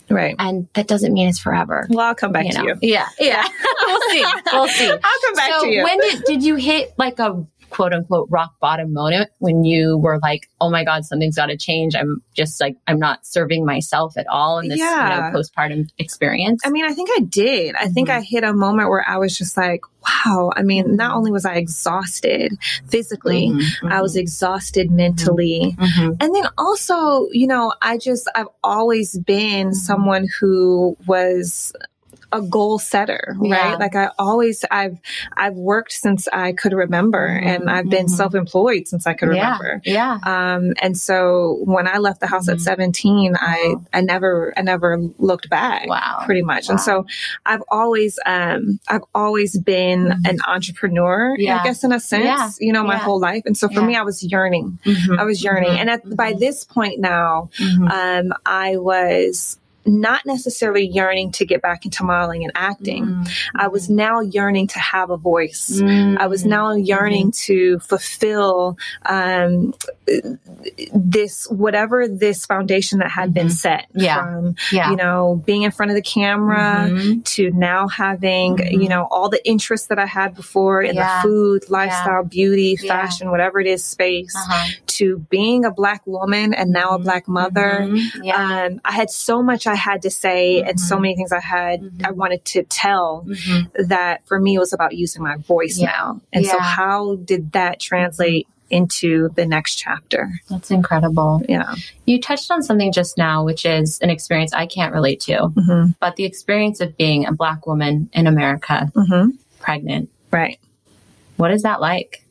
[0.10, 0.36] Right.
[0.40, 1.86] And that doesn't mean it's forever.
[1.90, 2.66] Well, I'll come back you to know?
[2.66, 2.76] you.
[2.82, 3.08] Yeah.
[3.20, 3.46] Yeah.
[3.86, 4.26] we'll see.
[4.54, 4.90] We'll see.
[4.90, 5.84] I'll come back so to you.
[5.84, 10.20] when did, did you hit like a quote unquote rock bottom moment when you were
[10.20, 11.96] like, oh my God, something's got to change.
[11.96, 15.28] I'm just like, I'm not serving myself at all in this yeah.
[15.28, 16.62] you know, postpartum experience?
[16.66, 17.76] I mean, I think I did.
[17.76, 17.94] I mm-hmm.
[17.94, 20.52] think I hit a moment where I was just like, wow.
[20.56, 22.54] I mean, not only was I exhausted
[22.88, 23.88] physically, mm-hmm.
[23.88, 24.22] I was mm-hmm.
[24.22, 25.76] exhausted mentally.
[25.78, 26.14] Mm-hmm.
[26.20, 29.74] And then also, you know, I just, I've always been mm-hmm.
[29.74, 31.74] someone who was
[32.32, 33.50] a goal setter, right?
[33.72, 33.76] Yeah.
[33.76, 35.00] Like I always, I've,
[35.36, 37.48] I've worked since I could remember mm-hmm.
[37.48, 38.16] and I've been mm-hmm.
[38.16, 39.58] self-employed since I could yeah.
[39.58, 39.82] remember.
[39.86, 40.18] Yeah.
[40.24, 42.56] Um, and so when I left the house mm-hmm.
[42.56, 43.38] at 17, wow.
[43.42, 46.22] I, I never, I never looked back wow.
[46.26, 46.68] pretty much.
[46.68, 46.74] Wow.
[46.74, 47.06] And so
[47.46, 50.26] I've always, um, I've always been mm-hmm.
[50.26, 51.60] an entrepreneur, yeah.
[51.60, 53.44] I guess in a sense, you know, my whole life.
[53.46, 54.80] And so for me, I was yearning.
[55.18, 55.70] I was yearning.
[55.70, 55.80] Mm-hmm.
[55.80, 56.40] And at, by mm-hmm.
[56.40, 57.50] this point now,
[57.92, 63.06] um, I was, not necessarily yearning to get back into modeling and acting.
[63.06, 63.58] Mm-hmm.
[63.58, 65.80] I was now yearning to have a voice.
[65.82, 66.18] Mm-hmm.
[66.18, 67.54] I was now yearning mm-hmm.
[67.54, 69.74] to fulfill um,
[70.94, 73.54] this, whatever this foundation that had been mm-hmm.
[73.54, 74.24] set yeah.
[74.24, 74.92] from, yeah.
[74.92, 77.22] you know, being in front of the camera mm-hmm.
[77.22, 78.82] to now having, mm-hmm.
[78.82, 81.22] you know, all the interests that I had before in yeah.
[81.22, 84.74] the food, lifestyle, beauty, fashion, whatever it is space uh-huh.
[84.98, 87.82] To being a black woman and now a black mother.
[87.82, 90.70] Um, I had so much I had to say mm-hmm.
[90.70, 91.02] and so mm-hmm.
[91.04, 92.06] many things I had mm-hmm.
[92.06, 93.84] I wanted to tell mm-hmm.
[93.88, 95.88] that for me it was about using my voice yeah.
[95.88, 96.22] now.
[96.34, 96.52] And yeah.
[96.52, 100.32] so how did that translate into the next chapter?
[100.50, 101.42] That's incredible.
[101.48, 101.76] Yeah.
[102.06, 105.34] You touched on something just now which is an experience I can't relate to.
[105.38, 105.92] Mm-hmm.
[106.00, 109.32] But the experience of being a black woman in America mm-hmm.
[109.60, 110.10] pregnant.
[110.32, 110.60] Right.
[111.38, 112.24] What is that like?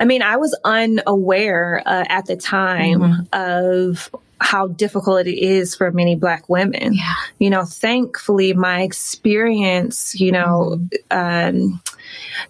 [0.00, 3.22] I mean, I was unaware uh, at the time mm-hmm.
[3.32, 4.10] of
[4.40, 6.94] how difficult it is for many black women.
[6.94, 7.14] Yeah.
[7.38, 11.66] You know, thankfully my experience, you know, mm-hmm.
[11.70, 11.80] um,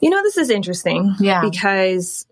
[0.00, 1.14] you know, this is interesting.
[1.20, 1.42] Yeah.
[1.42, 2.26] Because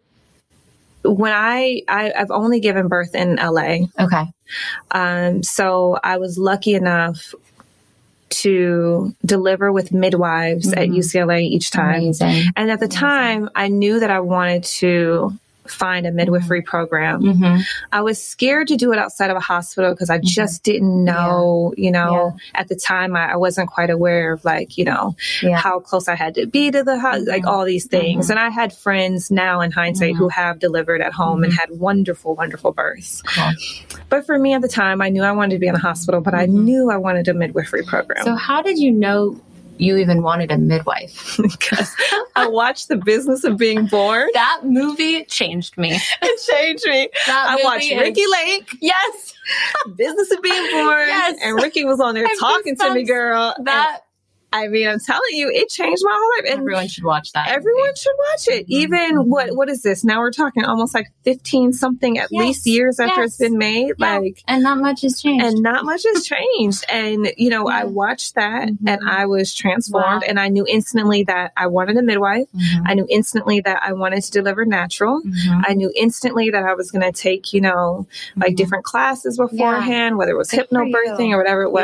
[1.04, 3.86] when I, I have only given birth in LA.
[3.98, 4.24] Okay.
[4.90, 7.34] Um, so I was lucky enough
[8.32, 10.78] to deliver with midwives mm-hmm.
[10.78, 12.02] at UCLA each time.
[12.02, 12.52] Amazing.
[12.56, 13.00] And at the Amazing.
[13.00, 16.68] time, I knew that I wanted to find a midwifery mm-hmm.
[16.68, 17.22] program.
[17.22, 17.60] Mm-hmm.
[17.92, 20.26] I was scared to do it outside of a hospital because I mm-hmm.
[20.26, 21.84] just didn't know, yeah.
[21.84, 22.60] you know, yeah.
[22.60, 25.56] at the time I, I, wasn't quite aware of like, you know, yeah.
[25.56, 28.26] how close I had to be to the house, like all these things.
[28.26, 28.32] Mm-hmm.
[28.32, 30.40] And I had friends now in hindsight who mm-hmm.
[30.40, 33.22] have delivered at home and had wonderful, wonderful births.
[33.22, 33.52] Cool.
[34.08, 36.20] But for me at the time, I knew I wanted to be in a hospital,
[36.20, 38.24] but I knew I wanted a midwifery program.
[38.24, 39.40] So how did you know
[39.82, 41.94] you even wanted a midwife because
[42.36, 44.28] I watched The Business of Being Born.
[44.34, 45.98] That movie changed me.
[46.22, 47.08] It changed me.
[47.26, 49.34] That I watched is- Ricki Lake, Yes,
[49.96, 51.38] Business of Being Born, Yes.
[51.42, 53.54] and Ricki was on there talking to me, girl.
[53.64, 54.00] That
[54.52, 56.50] I mean, I'm telling you, it changed my whole life.
[56.52, 57.48] And everyone should watch that.
[57.48, 57.92] Everyone movie.
[57.96, 58.66] should watch it.
[58.66, 58.70] Mhm.
[58.70, 60.04] Even what what is this?
[60.04, 62.40] Now we're talking almost like fifteen something at Yes.
[62.40, 63.94] least years after it's been made.
[63.98, 64.18] Yeah.
[64.18, 65.44] Like and not much has changed.
[65.44, 66.84] and not much has changed.
[66.90, 68.76] And you know, I watched that Mhm.
[68.86, 70.28] and I was transformed Wow.
[70.28, 72.46] and I knew instantly that I wanted a midwife.
[72.54, 72.82] Mhm.
[72.86, 75.22] I knew instantly that I wanted to deliver natural.
[75.22, 75.62] Mhm.
[75.66, 78.56] I knew instantly that I was going to take, you know, like Mhm.
[78.56, 81.82] different classes beforehand, whether it was Good hypnobirthing or whatever it was.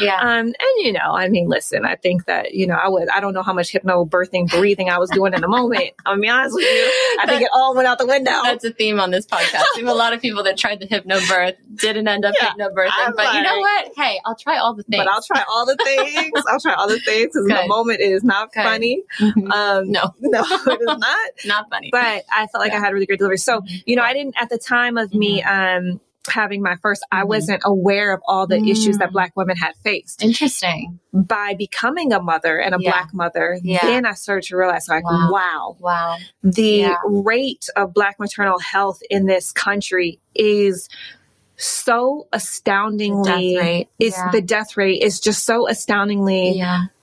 [0.00, 0.06] Yeah.
[0.12, 0.18] Yeah.
[0.20, 3.20] Um, and you know, I mean, listen, I think that, you know, I would, I
[3.20, 5.90] don't know how much hypno birthing, breathing I was doing in the moment.
[6.06, 6.90] I'll be honest with you.
[7.20, 8.32] I think it all went out the window.
[8.42, 9.62] That's a theme on this podcast.
[9.76, 12.50] We have a lot of people that tried the hypno birth, didn't end up Yeah,
[12.52, 12.90] hypnobirthing.
[12.98, 13.92] I'm But you know what?
[13.96, 15.04] Hey, I'll try all the things.
[15.04, 16.42] but I'll try all the things.
[16.50, 18.64] I'll try all the things because the moment it is not Good.
[18.64, 19.02] funny.
[19.20, 19.50] Mhm.
[19.52, 21.30] Um, no, no, it is not.
[21.44, 21.90] not funny.
[21.92, 22.80] But I felt like I Yeah.
[22.80, 23.38] had really great delivery.
[23.38, 27.22] So, you know, I didn't, at the time of me, um, having my 1st I
[27.22, 27.28] Mhm.
[27.28, 29.12] wasn't aware of all the issues that Mm.
[29.12, 30.22] black women had faced.
[30.22, 30.98] Interesting.
[31.12, 32.90] By becoming a mother and a Yeah.
[32.90, 33.80] black mother, Yeah.
[33.82, 35.28] then I started to realize like, Wow.
[35.32, 36.16] wow, Wow.
[36.42, 36.96] the Yeah.
[37.04, 40.88] rate of black maternal health in this country is
[41.56, 43.88] so astoundingly Death rate.
[43.98, 46.62] it's the death rate is just so astoundingly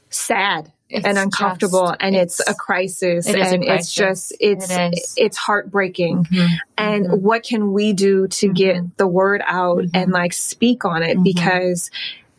[0.10, 4.34] sad It's and uncomfortable just- and it's, a crisis it is a and it's just
[4.40, 6.48] it's It it's heartbreaking Mhm.
[6.78, 7.22] and Mhm.
[7.22, 8.56] what can we do to Mhm.
[8.56, 9.90] get the word out Mhm.
[9.94, 11.24] and like speak on it Mhm.
[11.24, 11.92] because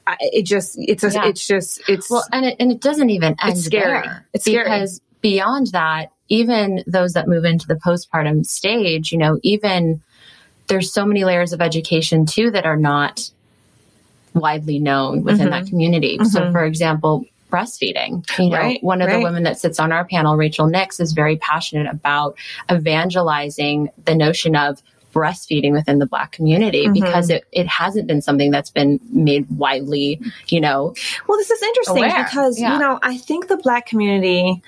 [0.07, 1.27] I, it just it's a, Yeah.
[1.29, 4.03] it's just it's Well, and it, and it doesn't even end It's scary.
[4.03, 4.27] there.
[4.33, 4.65] It's scary.
[4.65, 10.01] because beyond that, even those that move into the postpartum stage, you know, even
[10.67, 13.31] there's so many layers of education too that are not
[14.35, 16.19] widely known within that community.
[16.25, 18.25] So, for example, breastfeeding.
[18.39, 19.17] You know, Right, one of right.
[19.19, 22.37] the women that sits on our panel, Rachel Nix, is very passionate about
[22.71, 24.83] evangelizing the notion of
[25.13, 26.95] breastfeeding within the black community Mhm.
[26.95, 30.95] because it, it hasn't been something that's been made widely, you know,
[31.27, 32.25] Well, this is interesting aware.
[32.25, 32.75] because, Yeah.
[32.75, 34.63] you know, I think the black community,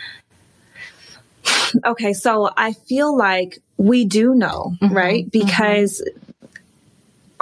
[1.86, 5.30] okay, so I feel like we do know, Mhm, right?
[5.30, 6.02] Because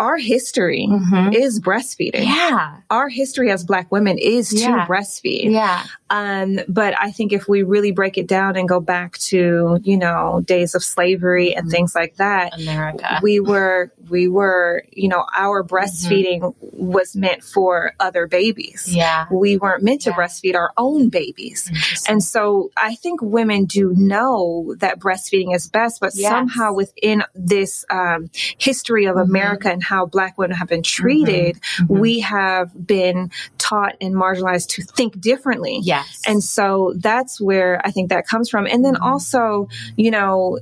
[0.00, 1.34] our history Mhm.
[1.34, 2.24] is breastfeeding.
[2.24, 2.76] yeah.
[2.90, 4.68] Our history as black women is Yeah.
[4.68, 5.52] to breastfeed.
[5.52, 5.82] Yeah.
[6.08, 9.96] Um, but I think if we really break it down and go back to, you
[9.96, 11.70] know, days of slavery and Mhm.
[11.70, 13.20] things like that, America.
[13.22, 19.26] we were we were you know our breastfeeding was meant for other babies yeah.
[19.30, 20.16] we weren't meant to Yeah.
[20.16, 21.70] breastfeed our own babies
[22.08, 26.28] and so i think women do know that breastfeeding is best but Yes.
[26.32, 29.22] somehow within this um, history of Mhm.
[29.30, 31.88] america and how black women have been treated Mhm.
[32.04, 33.18] we have been
[33.58, 36.22] taught and marginalized to think differently yes.
[36.30, 38.64] and so that's where I think that comes from.
[38.72, 39.08] And then Mhm.
[39.10, 39.68] also,
[40.04, 40.58] you know,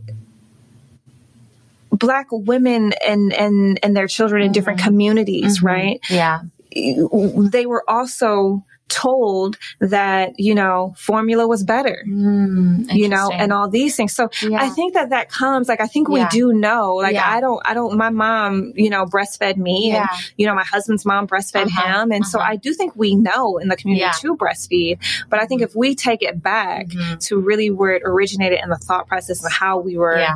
[1.91, 4.85] black women and and and their children in different Mhm.
[4.85, 6.01] communities, right?
[6.11, 6.41] yeah.
[7.57, 12.03] They were also told that, you know, formula was better.
[12.09, 14.15] Mm, You know, and all these things.
[14.15, 14.63] So yeah.
[14.63, 16.29] I think that that comes like I think we Yeah.
[16.31, 16.95] do know.
[16.95, 17.29] Like Yeah.
[17.31, 17.97] I don't, I don't.
[17.97, 22.13] My mom, you know, breastfed me, and you know, my husband's mom breastfed Uh-huh, him.
[22.13, 22.53] And so uh-huh.
[22.53, 24.99] I do think we know in the community to breastfeed.
[25.29, 27.21] But I think if we take it back Mhm.
[27.27, 30.27] to really where it originated in the thought process of how we were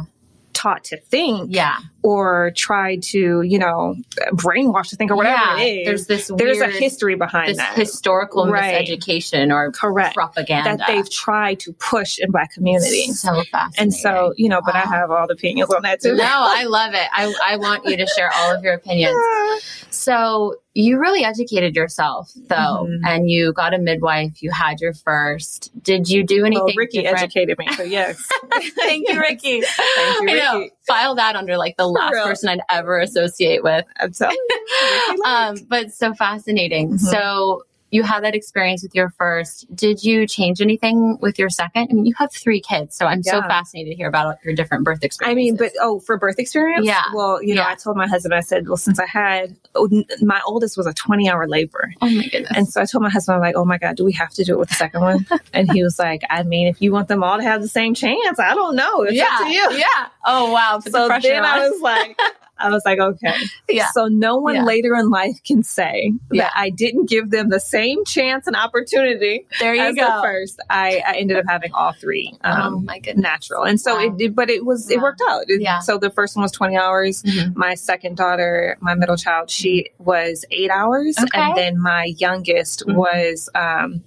[0.52, 1.76] taught to think Yeah.
[2.04, 3.94] Or try to, you know,
[4.32, 5.58] brainwash to think or whatever yeah.
[5.60, 5.86] it is.
[5.86, 7.74] There's this There's weird, a history behind this that.
[7.76, 8.84] historical Right.
[8.88, 10.14] miseducation or Correct.
[10.14, 13.20] propaganda that they've tried to push in black communities.
[13.20, 13.82] So fascinating.
[13.82, 16.16] And so, you know, but I have all the opinions on that too.
[16.16, 17.06] no, I love it.
[17.12, 19.16] I, I want you to share all of your opinions.
[19.90, 23.00] So you really educated yourself though, Mhm.
[23.06, 24.42] and you got a midwife.
[24.42, 25.70] You had your first.
[25.82, 26.64] Did you do anything?
[26.64, 27.22] Well, Ricki different?
[27.22, 28.26] educated me, so yes.
[28.76, 29.60] Thank you, Ricki.
[29.60, 30.34] Thank you.
[30.34, 30.70] Ricki.
[30.86, 33.84] File that under like the last person I'd ever associate with.
[34.20, 34.46] You.
[35.26, 36.92] Um, but so fascinating.
[36.94, 37.00] Mhm.
[37.00, 39.66] So you had that experience with your first.
[39.76, 41.88] Did you change anything with your second?
[41.90, 44.84] I mean, you have three kids, so I'm so fascinated to hear about your different
[44.84, 45.30] birth experiences.
[45.30, 46.86] I mean, but oh, for birth experience?
[46.86, 47.02] Yeah.
[47.12, 47.68] Well, you know, Yeah.
[47.68, 49.90] I told my husband, I said, well, since I had, oh,
[50.22, 51.92] my oldest was a 20 hour labor.
[52.00, 52.50] oh my goodness.
[52.56, 54.44] And so I told my husband, I'm like, oh my God, do we have to
[54.44, 55.26] do it with the second one?
[55.52, 57.94] and he was like, I mean, if you want them all to have the same
[57.94, 59.02] chance, I don't know.
[59.02, 59.70] It's yeah, up to you.
[59.72, 60.06] yeah.
[60.24, 60.80] Oh wow.
[60.82, 62.18] Put So pressure then I was like,
[62.62, 63.34] I was like, okay.
[63.68, 63.88] Yeah.
[63.92, 64.64] So no one Yeah.
[64.64, 66.44] later in life can say Yeah.
[66.44, 70.04] that I didn't give them the same chance and opportunity there you as go.
[70.04, 70.60] the first.
[70.70, 72.32] I, I ended up having all three.
[72.44, 73.22] oh Um, my goodness.
[73.22, 73.64] natural.
[73.64, 74.04] And so Wow.
[74.06, 75.44] it did, but it was, it worked out.
[75.48, 75.80] It- Yeah.
[75.80, 77.22] So the first one was 20 hours.
[77.22, 77.56] Mhm.
[77.56, 81.16] My second daughter, my middle child, she was eight hours.
[81.18, 81.40] Okay.
[81.40, 82.94] And then my youngest Mhm.
[82.94, 84.02] was, um,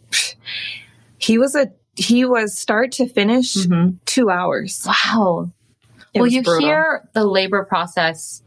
[1.18, 3.96] he was a he was start to finish Mhm.
[4.06, 4.86] two hours.
[4.86, 5.52] Wow.
[6.14, 6.68] It well, you brutal.
[6.68, 8.42] hear the labor process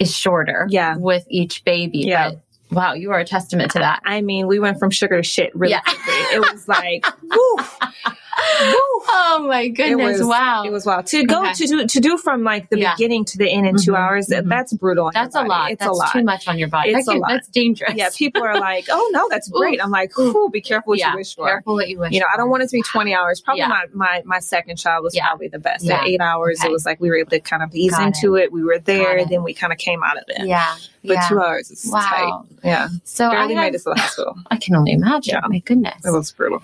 [0.00, 0.96] is shorter Yeah.
[0.96, 1.98] with each baby.
[1.98, 2.30] Yeah.
[2.70, 4.00] But wow, you are a testament to that.
[4.04, 5.80] I mean, we went from sugar to shit really Yeah.
[5.80, 6.14] quickly.
[6.36, 8.12] It was like, woo, woo.
[8.42, 10.18] Oh my It goodness.
[10.18, 10.62] was, wow.
[10.64, 11.52] It was wild to go Okay.
[11.54, 12.94] to do to do from like the Yeah.
[12.94, 14.28] beginning to the end in two Mhm, hours.
[14.28, 14.48] mhm.
[14.48, 15.10] That's brutal.
[15.12, 15.70] That's a lot.
[15.72, 16.12] It's that's a lot.
[16.12, 16.90] too much on your body.
[16.90, 17.28] It's that a lot.
[17.30, 17.94] That's dangerous.
[17.94, 21.12] Yeah, people are like, "Oh no, that's great." I'm like, "Ooh, be careful what yeah.
[21.12, 22.12] you wish for." Careful what you wish.
[22.12, 23.40] You know, I don't want it to be 20 hours.
[23.40, 23.68] Probably Yeah.
[23.68, 25.88] my, my my second child was probably the best.
[25.88, 26.68] At eight hours, Okay.
[26.68, 28.52] it was like we were able to kind of ease Got into it.
[28.52, 29.28] We were there, it.
[29.28, 30.46] then we kind of came out of it.
[30.46, 30.74] Yeah.
[31.04, 32.00] But two hours is Wow.
[32.00, 32.32] tight.
[32.62, 34.36] Yeah, So I, barely have- made it to the hospital.
[34.50, 35.40] I can only imagine.
[35.48, 36.04] My goodness.
[36.04, 36.62] It was brutal.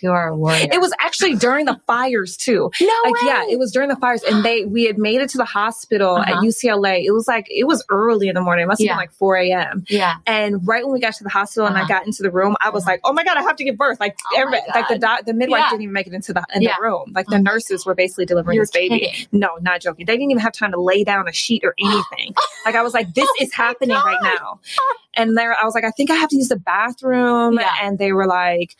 [0.00, 0.68] You are a warrior.
[0.72, 2.70] It was actually during the fires too.
[2.80, 3.20] no Like way.
[3.26, 6.16] yeah, it was during the fires, and they we had made it to the hospital
[6.16, 6.34] Uh-huh.
[6.38, 7.04] at UCLA.
[7.04, 8.64] It was like it was early in the morning.
[8.64, 8.92] It must have Yeah.
[8.94, 9.84] been like 4 a.m.
[9.88, 10.16] Yeah.
[10.26, 11.88] And right when we got to the hospital and I Uh-huh.
[11.88, 12.92] got into the room, I was Uh-huh.
[12.92, 15.24] like, "Oh my god, I have to give birth!" Like, Oh everybody, like the doc,
[15.26, 15.70] the midwife Yeah.
[15.70, 16.74] didn't even make it into the in Yeah.
[16.76, 17.12] the room.
[17.14, 19.00] Like the nurses were basically delivering You're this baby.
[19.00, 19.26] kidding.
[19.32, 20.06] No, not joking.
[20.06, 22.34] They didn't even have time to lay down a sheet or anything.
[22.64, 24.04] like I was like, "This Oh is happening God.
[24.06, 24.60] right now,"
[25.14, 28.12] and there I was like, "I think I have to use the bathroom," and they
[28.12, 28.76] were like.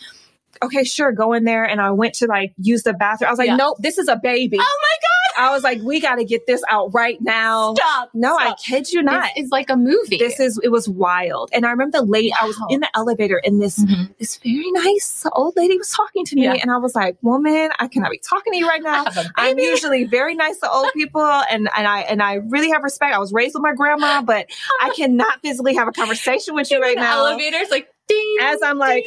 [0.62, 1.64] Okay, sure, go in there.
[1.64, 3.28] And I went to like use the bathroom.
[3.28, 3.56] I was like, Yeah.
[3.56, 4.56] nope, this is a baby.
[4.60, 5.08] Oh my God.
[5.40, 7.74] I was like, we got to get this out right now.
[7.74, 8.10] Stop.
[8.12, 8.58] No, I Stop.
[8.64, 9.30] kid you not.
[9.36, 10.16] It's like a movie.
[10.18, 11.50] This is it was wild.
[11.52, 14.16] And I remember the late I was in the elevator and this Mhm.
[14.18, 16.54] this very nice old lady was talking to me Yeah.
[16.60, 19.04] and I was like, Woman, I cannot be talking to you right now.
[19.36, 23.14] I'm usually very nice to old people and, and I and I really have respect.
[23.14, 24.46] I was raised with my grandma, but
[24.80, 27.26] I cannot physically have a conversation with you right now.
[27.26, 28.36] elevator's like ding.
[28.40, 29.04] As I'm like,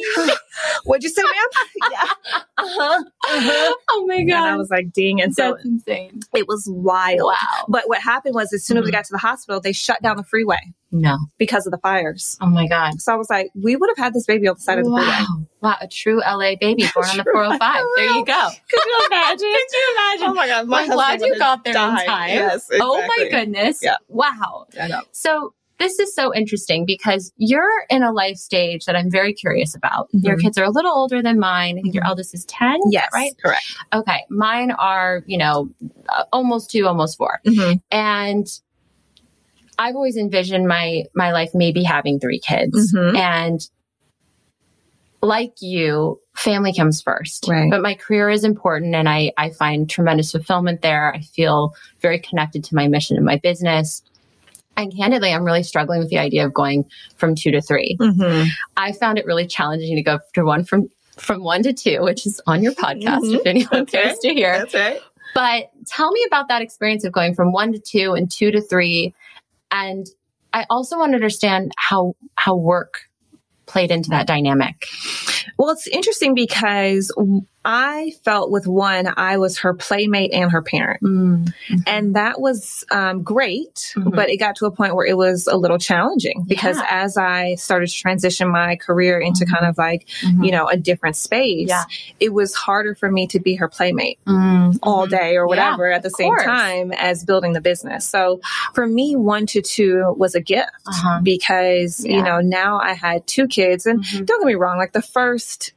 [0.84, 1.90] what'd you say, ma'am?
[1.92, 2.40] yeah.
[2.58, 3.02] Uh-huh.
[3.28, 3.74] Uh-huh.
[3.90, 4.36] oh my God.
[4.36, 4.46] And.
[4.50, 5.20] I was like, ding.
[5.20, 6.20] And so That's insane.
[6.34, 7.22] it was wild.
[7.24, 7.64] Wow.
[7.68, 8.92] But what happened was as soon as we Mhm.
[8.92, 10.58] got to the hospital, they shut down the freeway
[10.92, 11.18] No.
[11.38, 12.36] because of the fires.
[12.40, 13.00] Oh my god.
[13.00, 14.90] So I was like, we would have had this baby on the side of the
[14.92, 15.26] freeway.
[15.60, 15.76] Wow.
[15.80, 17.84] A true LA baby born on the 405.
[17.96, 18.48] There you go.
[18.70, 19.38] Could you imagine?
[19.38, 20.28] Could you imagine?
[20.28, 22.06] oh my god, I'm glad you got there in died.
[22.06, 22.28] time.
[22.30, 23.80] Yes, Oh my goodness.
[23.82, 23.96] Yeah.
[24.08, 24.66] Wow.
[24.80, 25.02] I know.
[25.10, 29.74] So this is so interesting because you're in a life stage that I'm very curious
[29.74, 30.08] about.
[30.12, 30.42] Your Mhm.
[30.42, 31.78] kids are a little older than mine.
[31.78, 32.78] I think your eldest is 10.
[32.90, 33.32] Yes, Right?
[33.44, 33.64] correct.
[33.92, 34.24] Okay.
[34.30, 35.68] Mine are, you know,
[36.08, 37.74] uh, almost two, almost 4 Mm-hmm.
[37.90, 38.46] And
[39.78, 42.92] I've always envisioned my my life maybe having three kids.
[42.94, 43.16] Mhm.
[43.16, 43.60] And
[45.22, 47.46] like you, family comes first.
[47.48, 47.70] Right.
[47.70, 51.14] But my career is important and I, I find tremendous fulfillment there.
[51.14, 54.02] I feel very connected to my mission and my business.
[54.76, 57.96] And candidly, I'm really struggling with the idea of going from two to three.
[58.00, 58.48] Mm-hmm.
[58.76, 62.26] I found it really challenging to go to one from from one to two, which
[62.26, 63.34] is on your podcast Mhm.
[63.36, 64.02] if anyone Okay.
[64.02, 64.58] cares to hear.
[64.58, 65.00] That's right.
[65.34, 68.60] But tell me about that experience of going from one to two and two to
[68.62, 69.14] three.
[69.70, 70.06] And
[70.54, 73.02] I also want to understand how how work
[73.66, 74.86] played into that dynamic.
[75.58, 77.12] Well, it's interesting because
[77.64, 81.00] I felt with one, I was her playmate and her parent.
[81.86, 84.14] And that was um, great, Mhm.
[84.14, 86.86] but it got to a point where it was a little challenging because Yeah.
[86.90, 89.52] as I started to transition my career into Mhm.
[89.52, 90.44] kind of like, Mhm.
[90.44, 91.84] you know, a different space, Yeah.
[92.20, 94.78] it was harder for me to be her playmate Mm.
[94.82, 96.44] all day or Yeah, whatever at the same course.
[96.44, 98.06] time as building the business.
[98.06, 98.40] So
[98.74, 101.20] for me, one to two was a gift Uh-huh.
[101.22, 102.16] because, Yeah.
[102.16, 104.26] you know, now I had two kids and Mhm.
[104.26, 105.72] don't get me wrong, like the first,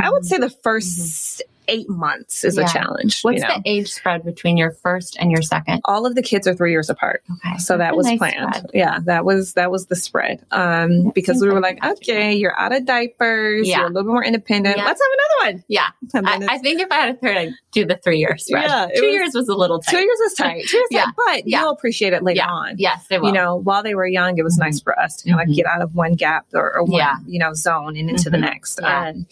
[0.00, 0.26] I would Mhm.
[0.26, 2.64] say the 1st eight months is Yeah.
[2.64, 3.22] a challenge.
[3.22, 3.54] What's you know?
[3.56, 5.80] the age spread between your first and your second?
[5.84, 7.22] all of the kids are three years apart.
[7.30, 7.58] Okay.
[7.58, 8.54] So that That's a was nice planned.
[8.54, 8.70] spread.
[8.74, 10.44] Yeah, that was that was the spread.
[10.50, 13.78] Um, That because we were like like, it has okay, you're out of diapers, Yeah.
[13.78, 14.76] you're a little bit more independent.
[14.76, 14.84] Yeah.
[14.84, 15.10] Let's have
[15.44, 15.64] another one.
[15.68, 15.88] Yeah.
[16.14, 18.64] I, I think if I had a third, I'd do the three year spread.
[18.64, 20.02] Yeah, Two was- years was a little two tight.
[20.04, 20.64] years is tight.
[20.66, 21.04] Two years Yeah.
[21.04, 21.60] tight, but Yeah.
[21.60, 22.74] you'll appreciate it later on.
[22.78, 23.28] Yes, they will.
[23.28, 24.60] You know, while they were young, it was Mhm.
[24.64, 25.56] nice for us to kind of Mhm.
[25.56, 27.14] get out of one gap or, or one, Yeah.
[27.26, 28.40] you know, zone and into the Mhm.
[28.40, 28.80] next.
[28.82, 29.26] Um,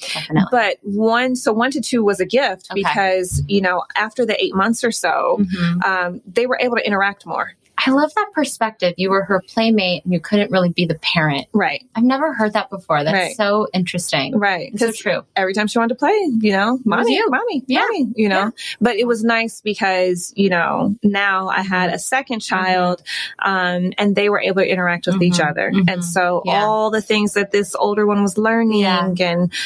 [0.51, 2.81] but one, so one to two was a gift Okay.
[2.83, 5.85] because, you know, after the eight months or so, Mhm.
[5.85, 7.53] um, they were able to interact more.
[7.87, 8.95] I love that perspective.
[8.97, 11.47] You were her playmate and you couldn't really be the parent.
[11.53, 11.85] Right.
[11.95, 13.03] I've never heard that before.
[13.05, 13.37] That's Right.
[13.37, 14.37] so interesting.
[14.39, 14.71] Right.
[14.71, 15.23] And so true.
[15.37, 17.31] every time she wanted to play, you know, mommy, you.
[17.31, 17.81] mommy, Yeah.
[17.81, 18.39] mommy, you know.
[18.45, 18.51] Yeah.
[18.81, 23.03] But it was nice because, you know, now I had a second child,
[23.39, 25.51] um, and they were able to interact with each Mhm.
[25.51, 25.71] other.
[25.73, 25.91] Mhm.
[25.91, 26.65] And so Yeah.
[26.65, 29.17] all the things that this older one was learning and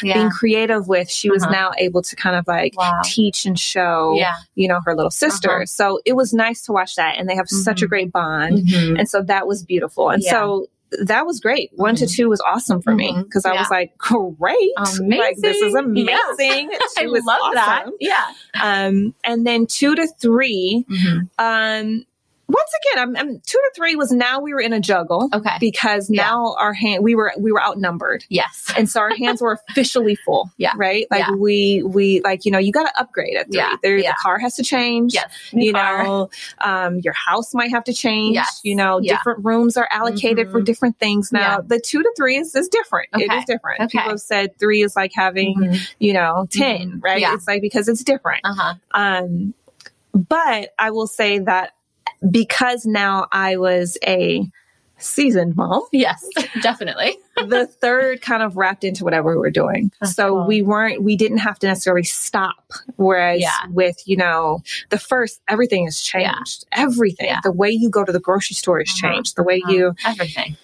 [0.02, 1.52] being creative with, she was Uh-huh.
[1.52, 3.00] now able to kind of like Wow.
[3.04, 4.16] teach and show,
[4.54, 5.56] you know, her little sister.
[5.56, 5.66] Uh-huh.
[5.66, 7.16] So it was nice to watch that.
[7.18, 7.90] And they have such a Mhm.
[8.04, 8.58] Bond.
[8.58, 8.98] Mhm.
[8.98, 10.10] And so that was beautiful.
[10.10, 10.30] And Yeah.
[10.32, 10.66] so
[11.02, 11.70] that was great.
[11.74, 12.14] One to Mhm.
[12.14, 13.24] two was awesome for me Mhm.
[13.24, 13.60] because I Yeah.
[13.60, 14.70] was like, great.
[15.00, 16.06] Like, this is Amazing.
[16.08, 16.78] Yeah.
[16.98, 17.86] I She was love that.
[18.00, 18.24] Yeah.
[18.62, 21.28] Um, and then two to three, Mhm.
[21.38, 22.04] um,
[22.46, 25.30] once again, I'm, I'm, two to three was now we were in a juggle.
[25.32, 25.56] Okay.
[25.60, 26.64] Because now yeah.
[26.64, 28.24] our hand we were we were outnumbered.
[28.28, 28.70] Yes.
[28.76, 30.50] And so our hands were officially full.
[30.58, 30.72] Yeah.
[30.76, 31.06] Right.
[31.10, 31.34] Like yeah.
[31.34, 33.46] we we like you know you got to upgrade it.
[33.50, 33.76] Yeah.
[33.82, 34.12] There, yeah.
[34.12, 35.14] The car has to change.
[35.14, 35.32] Yes.
[35.52, 36.04] You car.
[36.04, 36.30] know,
[36.60, 38.34] um, your house might have to change.
[38.34, 38.60] Yes.
[38.62, 40.52] You know, different rooms are allocated mm-hmm.
[40.52, 41.60] for different things now.
[41.60, 43.08] The two to three is is different.
[43.14, 43.24] Okay.
[43.24, 43.80] It is different.
[43.82, 43.98] Okay.
[43.98, 45.82] People have said three is like having mm-hmm.
[45.98, 46.98] you know 10 mm-hmm.
[47.00, 47.22] Right.
[47.22, 48.42] It's like because it's different.
[48.44, 48.74] Uh huh.
[48.92, 49.54] Um,
[50.12, 51.72] but I will say that
[52.30, 54.48] because now I was a
[54.98, 55.82] seasoned mom.
[55.92, 56.26] Yes,
[56.62, 57.16] definitely.
[57.36, 59.90] the third kind of wrapped into whatever we were doing.
[60.00, 60.46] That's so cool.
[60.46, 62.72] we weren't, we didn't have to necessarily stop.
[62.96, 63.50] Whereas Yeah.
[63.70, 66.64] with, you know, the first, everything has changed.
[66.72, 67.26] Everything.
[67.26, 67.40] Yeah.
[67.42, 69.14] The way you go to the grocery store has Uh-huh.
[69.14, 69.36] changed.
[69.36, 69.72] The way Uh-huh.
[69.72, 70.56] you, Everything.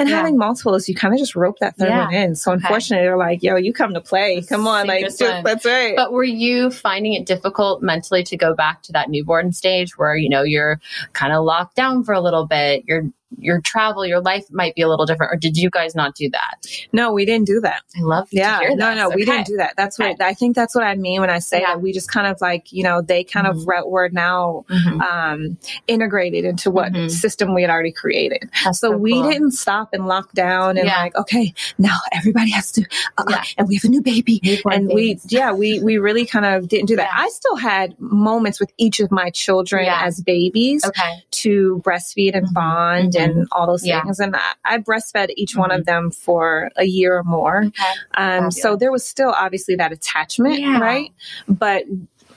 [0.00, 0.16] And Yeah.
[0.16, 2.06] having multiples, you kind of just rope that third Yeah.
[2.06, 2.34] one in.
[2.34, 4.42] So unfortunately, they're like, yo, you come to play.
[4.42, 4.86] Come on.
[4.86, 5.94] Like, that's right.
[5.94, 10.16] But were you finding it difficult mentally to go back to that newborn stage where,
[10.16, 10.80] you know, you're
[11.12, 12.84] kind of locked down for a little bit?
[12.88, 13.04] Your
[13.38, 15.32] your travel, your life might be a little different.
[15.32, 16.66] Or did you guys not do that?
[16.92, 17.82] no, we didn't do that.
[17.96, 19.74] I love Yeah, to hear no, no, we didn't do that.
[19.76, 20.56] That's what I think.
[20.56, 21.68] That's what I mean when I say Yeah.
[21.74, 23.50] that we just kind of like you know they kind Mhm.
[23.50, 25.00] of re- were now Mhm.
[25.00, 27.10] um, integrated into what Mhm.
[27.10, 28.48] system we had already created.
[28.64, 29.30] That's So, we cool.
[29.30, 30.98] didn't stop and lock down and Yeah.
[30.98, 32.84] like okay now everybody has to
[33.18, 33.42] uh, Yeah.
[33.58, 35.24] and we have a new baby Newborn and babies.
[35.30, 37.10] we yeah we we really kind of didn't do that.
[37.14, 41.22] I still had moments with each of my children as babies Okay.
[41.42, 42.52] to breastfeed and Mhm.
[42.54, 43.14] bond.
[43.20, 44.02] And all those Yeah.
[44.02, 44.18] things.
[44.20, 47.64] And I, I breastfed each one of them for a year or more.
[47.64, 47.82] Okay.
[48.14, 50.78] Um, so there was still obviously that attachment, Yeah.
[50.78, 51.10] right?
[51.48, 51.84] But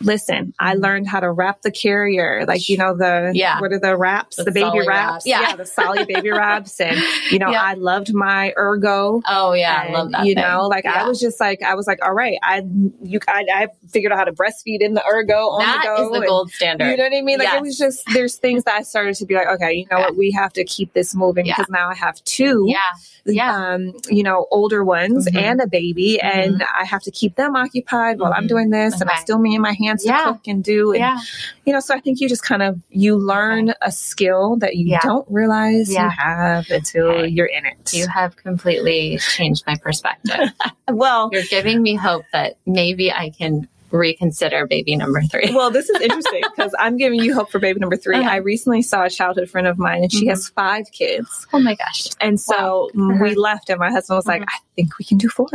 [0.03, 0.81] listen, I Mhm.
[0.83, 3.59] learned how to wrap the carrier, like you know the Yeah.
[3.59, 5.41] what are the wraps, The the, baby Solly wraps, wrap.
[5.49, 5.55] Yeah.
[5.55, 6.97] the Solly baby wraps, and
[7.31, 7.61] you know Yeah.
[7.63, 9.21] I loved my Ergo.
[9.27, 10.25] Oh yeah, I love that.
[10.25, 10.43] You thing.
[10.43, 11.03] know, like Yeah.
[11.03, 12.63] I was just like I was like, all right, I
[13.03, 16.03] you I, I figured out how to breastfeed in the Ergo on That the go.
[16.05, 16.89] is the and- gold standard.
[16.91, 17.39] you know what I mean?
[17.39, 17.57] Like Yes.
[17.57, 20.05] it was just there's things that I started to be like, okay, you know Yeah.
[20.05, 21.55] what, we have to keep this moving Yeah.
[21.55, 22.77] because now I have two, yeah,
[23.25, 23.55] yeah.
[23.73, 25.41] um, you know, older ones Mhm.
[25.41, 28.49] and a baby, and I have to keep them occupied while I'm Mhm.
[28.49, 30.17] doing this, and I still me and my hands Yeah.
[30.17, 31.17] to cook and do, and yeah.
[31.65, 34.87] you know, so I think you just kind of you learn a skill that you
[34.87, 34.99] Yeah.
[35.03, 37.27] don't realize you have until Okay.
[37.29, 37.93] you're in it.
[37.93, 40.49] You have completely changed my perspective.
[40.89, 45.49] well, You're giving me hope that maybe I can reconsider baby number three.
[45.53, 48.29] well, this is interesting because I'm giving you hope for baby number 3 Uh-huh.
[48.29, 50.29] I recently saw a childhood friend of mine, and she Mhm.
[50.31, 51.47] has five kids.
[51.53, 52.07] oh my gosh.
[52.19, 53.17] And so Wow.
[53.21, 54.45] we left, and my husband was like, Mhm.
[54.49, 55.47] I think we can do four.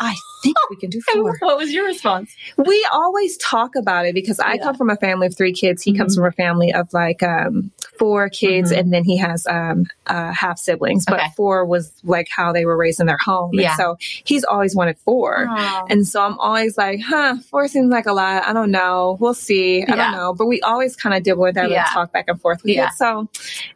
[0.00, 1.36] I think we can do four.
[1.40, 2.34] What was your response?
[2.56, 4.62] We always talk about it because I Yeah.
[4.64, 5.82] come from a family of three kids.
[5.82, 6.20] He comes Mhm.
[6.20, 8.78] from a family of like um, four kids, Mhm.
[8.78, 11.04] and then he has um, uh, half siblings.
[11.06, 11.28] But Okay.
[11.36, 13.50] four was like how they were raised in their home.
[13.54, 13.68] Yeah.
[13.68, 15.46] And so he's always wanted four.
[15.48, 15.86] Oh.
[15.88, 18.44] And so I'm always like, huh, four seems like a lot.
[18.46, 19.16] I don't know.
[19.20, 19.82] We'll see.
[19.82, 19.94] I Yeah.
[19.96, 20.34] don't know.
[20.34, 21.80] But we always kind of dibble with that Yeah.
[21.84, 22.86] and talk back and forth with Yeah.
[22.88, 22.92] it.
[22.96, 23.28] So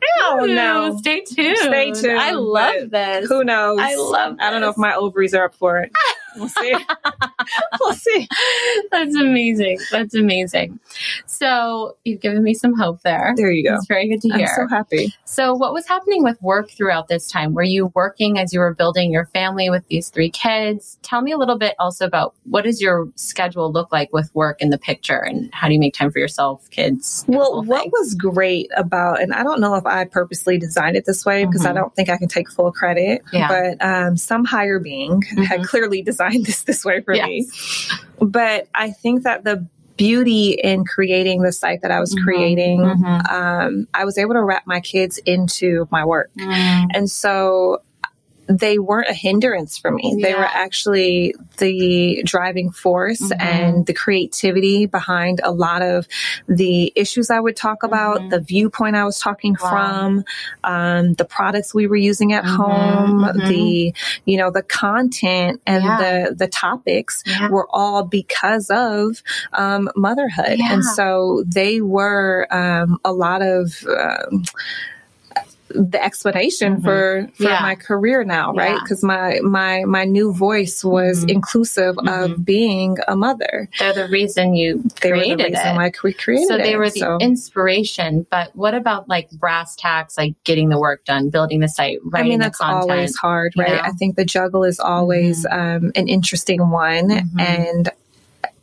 [0.03, 0.97] I don't know.
[0.99, 1.57] Stay tuned.
[1.59, 3.29] Stay tuned, I love this.
[3.29, 3.79] Who knows?
[3.81, 5.93] I love I don't know if my ovaries are up for it.
[6.39, 6.75] We'll see.
[7.81, 8.29] we'll see.
[8.91, 9.79] That's amazing.
[9.91, 10.79] That's amazing.
[11.27, 13.33] So you've given me some hope there.
[13.37, 13.75] There you go.
[13.77, 14.47] It's very good to hear.
[14.61, 15.15] I'm so happy.
[15.25, 17.55] So, what was happening with work throughout this time?
[17.55, 20.99] Were you working as you were building your family with these three kids?
[21.03, 24.61] Tell me a little bit also about what does your schedule look like with work
[24.61, 27.25] in the picture and how do you make time for yourself, kids?
[27.29, 31.25] Well, what was great about, and I don't know if I purposely designed it this
[31.25, 31.75] way because I Mhm.
[31.77, 33.49] don't think I can take full credit, Yeah.
[33.49, 35.65] but um, some higher being had Mhm.
[35.67, 37.47] clearly designed this this way for me.
[38.21, 42.23] But I think that the beauty in creating the site that I was Mhm.
[42.23, 43.31] creating, Mhm.
[43.33, 46.31] um, I was able to wrap my kids into my work.
[46.39, 46.87] Mm.
[46.95, 47.83] And so
[48.49, 50.19] they weren't a hindrance for me.
[50.23, 53.41] They were actually the driving force Mhm.
[53.43, 56.09] and the creativity behind a lot of
[56.49, 58.31] the issues I would talk about, Mhm.
[58.31, 59.69] the viewpoint I was talking Wow.
[59.69, 60.25] from,
[60.65, 63.49] um, the products we were using at Mhm, home, mhm.
[63.49, 65.97] the you know the content and Yeah.
[66.29, 67.49] the the topics Yeah.
[67.51, 70.73] were all because of um, motherhood, Yeah.
[70.73, 73.85] and so they were um, a lot of.
[73.89, 74.45] Um,
[75.71, 76.83] the explanation Mhm.
[76.85, 77.61] for for Yeah.
[77.61, 78.79] my career now right Yeah.
[78.83, 81.31] because my my my new voice was Mhm.
[81.31, 82.25] inclusive Mhm.
[82.25, 85.77] of being a mother They're the reason you they were the created reason it.
[85.77, 86.79] why we created so they it.
[86.79, 91.29] were the So, inspiration, but what about like brass tacks, like getting the work done,
[91.31, 92.91] building the site, I mean the that's content?
[92.91, 93.81] always hard you right know?
[93.85, 97.41] I think the juggle is always um, an interesting one Mhm.
[97.41, 97.91] and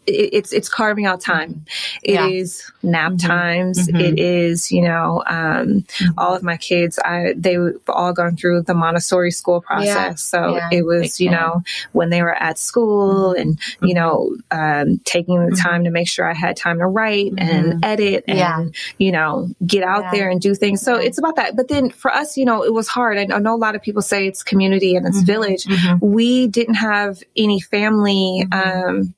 [0.08, 1.66] it, it's it's carving out time.
[2.04, 2.28] It Yeah.
[2.28, 3.28] is nap Mhm.
[3.28, 3.88] times.
[3.88, 4.00] Mhm.
[4.02, 5.86] It is you know um,
[6.18, 7.00] all of my kids.
[7.04, 10.22] I they've all gone through the Montessori school process.
[10.24, 10.70] So Yeah.
[10.72, 11.64] it was you know
[11.94, 15.62] when they were at school and you know um, taking the Mhm.
[15.62, 17.80] time to make sure I had time to write and Mhm.
[17.84, 18.66] edit and Yeah.
[18.98, 20.12] you know get out Yeah.
[20.12, 20.82] there and do things.
[20.82, 21.56] So it's about that.
[21.56, 23.18] But then for us, you know, it was hard.
[23.18, 25.66] I know a lot of people say it's community and it's village
[26.02, 29.14] we didn't have any family um,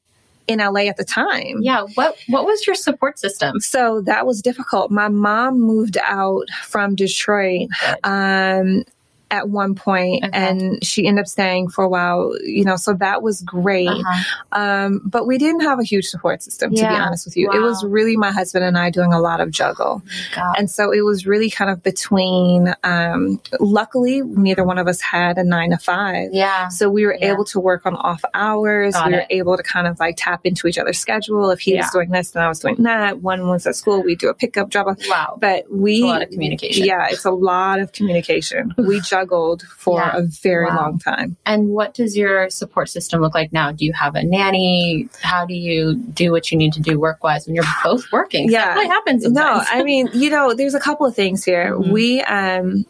[0.48, 1.60] in LA at the time.
[1.62, 1.84] Yeah.
[1.96, 3.60] What What was your support system?
[3.60, 4.92] So that was difficult.
[4.92, 7.68] My mom moved out from Detroit
[8.04, 8.84] um,
[9.32, 10.32] at one point, Okay.
[10.38, 12.34] and she ended up staying for a while.
[12.44, 13.88] You know, so that was great.
[13.90, 14.24] Uh-huh.
[14.52, 17.52] Um, but we didn't have a huge support system, to be honest with you.
[17.52, 20.02] It was really my husband and I doing a lot of juggle.
[20.36, 20.56] God.
[20.58, 25.38] And so it was really kind of between, um, luckily, neither one of us had
[25.38, 26.30] a nine to five.
[26.32, 26.68] Yeah.
[26.70, 27.32] So we were Yeah.
[27.34, 28.94] able to work on off hours.
[28.94, 29.28] Got we were it.
[29.30, 31.50] able to kind of like tap into each other's schedule.
[31.52, 31.82] If he Yeah.
[31.82, 33.22] was doing this, and I was doing that.
[33.22, 34.98] One was at school, we do a pickup drop off.
[35.10, 35.38] Wow.
[35.40, 36.86] But we, a lot of communication.
[36.86, 38.74] yeah, it's a lot of communication.
[38.78, 40.18] we juggled for Yeah.
[40.18, 40.76] a very Wow.
[40.82, 41.38] long time.
[41.46, 43.72] And what does your support system look like now?
[43.72, 45.10] Do you have a nanny?
[45.22, 48.50] How do you do what you need to do work wise when you're both working?
[48.52, 48.74] Yeah.
[48.74, 49.62] Really happens No.
[49.70, 51.74] I mean, you know, there's a couple of things here.
[51.76, 51.92] Mhm.
[51.92, 52.86] We, um,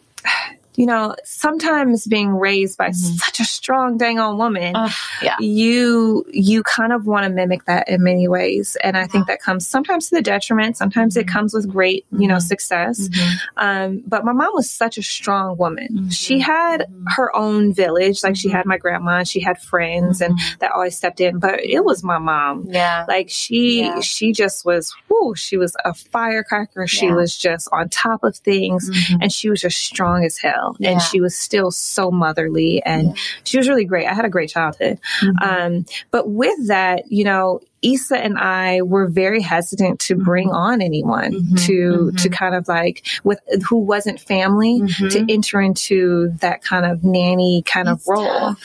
[0.78, 2.94] you know, sometimes being raised by Mhm.
[3.24, 5.34] such a strong dang on woman, Ugh, yeah.
[5.40, 9.42] you you kind of want to mimic that in many ways, and I think that
[9.42, 10.76] comes sometimes to the detriment.
[10.76, 11.32] Sometimes it Mhm.
[11.32, 12.42] comes with great, you know, Mhm.
[12.52, 13.08] success.
[13.08, 13.38] Mhm.
[13.56, 15.88] Um, but my mom was such a strong woman.
[15.90, 16.12] Mhm.
[16.12, 20.38] She had her own village, like she had my grandma, and she had friends, and
[20.60, 21.38] that always stepped in.
[21.40, 22.66] But it was my mom.
[22.68, 23.04] Yeah.
[23.08, 24.00] Like she, Yeah.
[24.00, 24.94] she just was.
[25.08, 26.86] Whoo, she was a firecracker.
[26.86, 27.14] She Yeah.
[27.14, 28.88] was just on top of things,
[29.20, 30.67] and she was just strong as hell.
[30.78, 30.90] Yeah.
[30.92, 33.12] And she was still so motherly, and Yeah.
[33.44, 34.06] she was really great.
[34.06, 34.98] I had a great childhood.
[35.22, 35.42] Mhm.
[35.42, 40.54] Um, but with that, you know, Issa and I were very hesitant to bring Mhm.
[40.54, 41.66] on anyone Mhm.
[41.66, 42.32] to to Mhm.
[42.32, 43.38] kind of like with
[43.68, 45.10] who wasn't family Mhm.
[45.12, 48.56] to enter into that kind of nanny kind of role.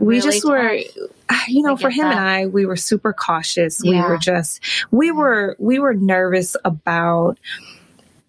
[0.00, 0.78] We really just were
[1.28, 1.48] tough.
[1.48, 2.18] you know, for him and.
[2.18, 3.82] I, we were super cautious.
[3.82, 4.60] We were just
[4.90, 7.36] we were we were nervous about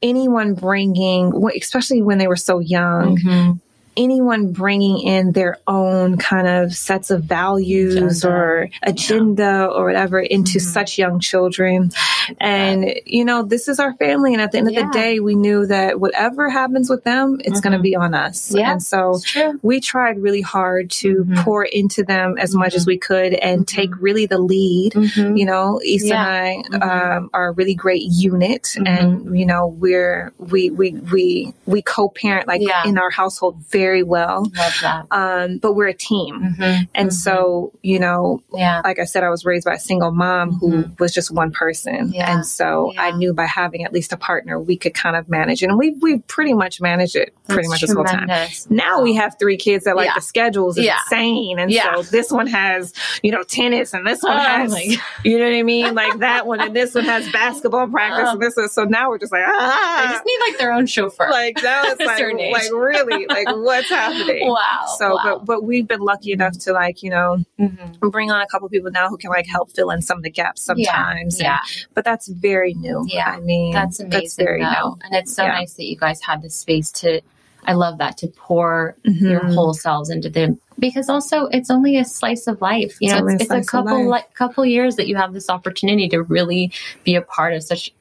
[0.03, 3.59] anyone bringing especially when they were so young Mhm.
[3.97, 8.27] Anyone bringing in their own kind of sets of values Agenda.
[8.35, 10.61] or agenda or whatever into Mhm.
[10.61, 11.91] such young children.
[12.39, 14.33] And, you know, this is our family.
[14.33, 17.59] And at the end of the day, we knew that whatever happens with them, it's
[17.59, 18.53] going to be on us.
[18.53, 18.71] Yeah.
[18.73, 19.19] And so
[19.61, 21.37] we tried really hard to Mhm.
[21.43, 23.65] pour into them as much as we could and Mhm.
[23.67, 24.93] take really the lead.
[24.93, 25.37] Mhm.
[25.37, 26.43] You know, Issa Yeah.
[26.71, 31.53] and I um, are a really great unit, and you know we're we we we
[31.65, 32.83] we co-parent like Yeah.
[32.85, 34.43] in our household very well.
[34.55, 35.05] Love that.
[35.11, 36.87] Um, but we're a team, Mhm.
[36.95, 37.13] and Mhm.
[37.13, 38.81] so you know, yeah.
[38.83, 40.99] like I said, I was raised by a single mom who Mhm.
[40.99, 42.31] was just one person, Yeah.
[42.33, 45.61] and so I knew by having at least a partner, we could kind of manage
[45.63, 48.29] it, and we we pretty much managed it pretty That's much this whole time.
[48.69, 50.13] Now we have three kids that like Yeah.
[50.15, 50.97] the schedules is Yeah.
[51.05, 51.95] insane, and Yeah.
[51.95, 54.81] so this one has you know tennis, and this one Oh has God.
[55.25, 58.41] you know what I mean, like that one, and this one has basketball practice, and
[58.41, 61.29] this is so now we're just like They ah, just need like their own chauffeur.
[61.29, 62.13] like it's a like
[62.51, 64.47] like really like what's happening.
[64.47, 64.85] wow.
[64.97, 65.21] So, wow.
[65.23, 67.99] but but we've been lucky enough to like you know Mhm.
[68.11, 70.29] bring on a couple people now who can like help fill in some of the
[70.31, 71.39] gaps sometimes.
[71.41, 71.59] Yeah.
[71.61, 73.05] and- but that's very new.
[73.07, 73.29] Yeah.
[73.37, 74.09] I mean That's amazing.
[74.21, 74.69] That's very though.
[74.89, 74.97] new.
[75.03, 75.53] And it's so Yeah.
[75.59, 77.21] nice that you guys had the space to,
[77.65, 79.53] I love that, to pour your Mhm.
[79.53, 80.59] whole selves into them.
[80.79, 82.97] Because also, it's only a slice of life.
[82.99, 85.31] You It's know, only a it's, it's a couple like couple years that you have
[85.31, 86.71] this opportunity to really
[87.03, 87.93] be a part of such,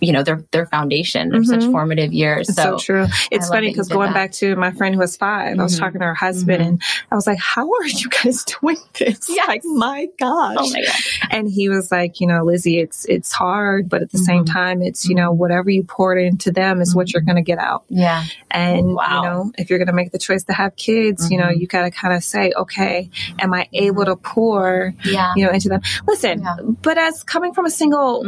[0.00, 1.72] you know, their their foundation of such Mhm.
[1.72, 2.48] formative years.
[2.48, 3.06] It's so, true.
[3.30, 4.14] It's love funny because going that.
[4.14, 5.78] back to my friend who was 5 I was Mhm.
[5.80, 6.66] talking to her husband, Mhm.
[6.68, 9.26] and I was like, "How are you guys doing this?
[9.28, 9.48] Yes.
[9.48, 10.94] Like, my gosh!" Oh my god!
[11.30, 14.52] and he was like, "You know, Lizzy, it's it's hard, but at the same Mhm.
[14.52, 17.58] time, it's you know, whatever you poured into them is what you're going to get
[17.58, 19.22] out." Yeah, And Wow.
[19.22, 21.66] you know, if you're going to make the choice to have kids, you know, you
[21.66, 25.68] got to kind of say, "Okay, am I able to pour?" yeah, you know, into
[25.68, 25.80] them.
[26.06, 26.56] Listen, Yeah.
[26.82, 28.24] but as coming from a single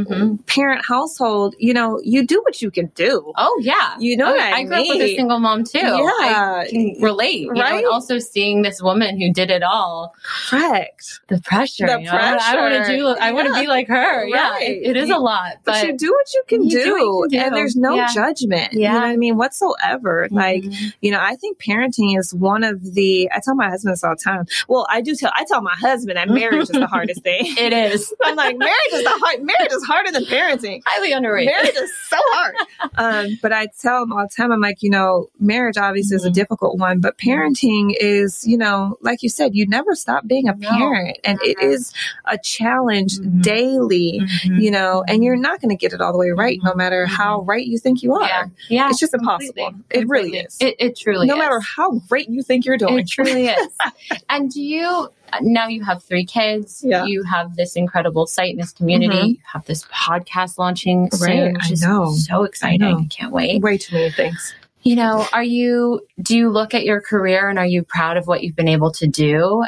[0.46, 3.32] parent household, you know, you do what you can do.
[3.36, 4.40] Oh yeah, You know Oh, what.
[4.40, 5.78] I I grew up with a single mom too.
[5.78, 6.62] Yeah.
[6.62, 7.40] I can relate.
[7.40, 7.84] You know, Right?
[7.84, 10.14] and also seeing this woman who did it all.
[10.50, 11.20] Correct.
[11.28, 11.86] The pressure.
[11.86, 12.12] The you know?
[12.12, 13.06] I want to do.
[13.08, 14.26] I want to be like her.
[14.26, 16.84] Yeah, it, it is a lot, But, but, you do what you can You do,
[16.84, 18.08] do what you can and there's no Yeah.
[18.14, 18.72] judgment.
[18.72, 18.92] You Yeah.
[18.94, 19.36] know what I mean?
[19.36, 20.28] Whatsoever.
[20.30, 20.92] Like, Mhm.
[21.00, 23.28] you know, I think parenting is one of the.
[23.34, 24.46] I tell my husband this all the time.
[24.68, 25.32] Well, I do tell.
[25.34, 27.54] I tell my husband that marriage is the hardest thing.
[27.58, 29.42] it is I'm like, marriage is the hard.
[29.42, 30.82] Marriage is harder than parenting.
[30.86, 31.47] highly underrated.
[31.50, 32.54] Marriage is so hard.
[32.96, 36.20] Um, but I tell them all the time, I'm like, you know, marriage obviously mm-hmm.
[36.20, 36.34] is a mm-hmm.
[36.34, 40.54] difficult one, but parenting is, you know, like you said, you never stop being a
[40.54, 40.68] no.
[40.68, 41.92] parent, and it is
[42.24, 43.40] a challenge mm-hmm.
[43.40, 44.58] daily, mm-hmm.
[44.58, 47.06] you know, and you're not going to get it all the way right, no matter
[47.06, 48.26] how right you think you are.
[48.26, 49.62] Yeah, yeah it's just completely.
[49.62, 49.84] impossible.
[49.90, 50.56] It really is.
[50.60, 51.26] It, it truly.
[51.26, 51.28] Is.
[51.28, 51.38] No is.
[51.38, 53.68] matter how great you think you're doing, it truly is.
[54.28, 55.08] and do you?
[55.42, 56.82] Now you have three kids.
[56.84, 57.04] Yeah.
[57.04, 59.16] You have this incredible site in this community.
[59.16, 59.28] Mm-hmm.
[59.28, 61.54] You have this podcast launching soon.
[61.54, 61.56] Right.
[61.60, 62.12] I know.
[62.12, 62.82] So exciting.
[62.82, 63.62] I, I can't wait.
[63.62, 64.54] Way too many things.
[64.82, 68.26] You know, are you, do you look at your career and are you proud of
[68.26, 69.64] what you've been able to do?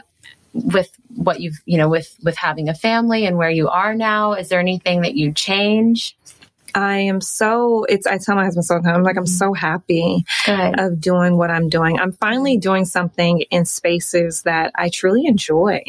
[0.52, 4.32] with what you've you know with with having a family and where you are now
[4.32, 6.16] is there anything that you change
[6.75, 10.81] I am so it's I tell my husband sometimes I'm like I'm so happy Good.
[10.81, 11.99] of doing what I'm doing.
[11.99, 15.83] I'm finally doing something in spaces that I truly enjoy.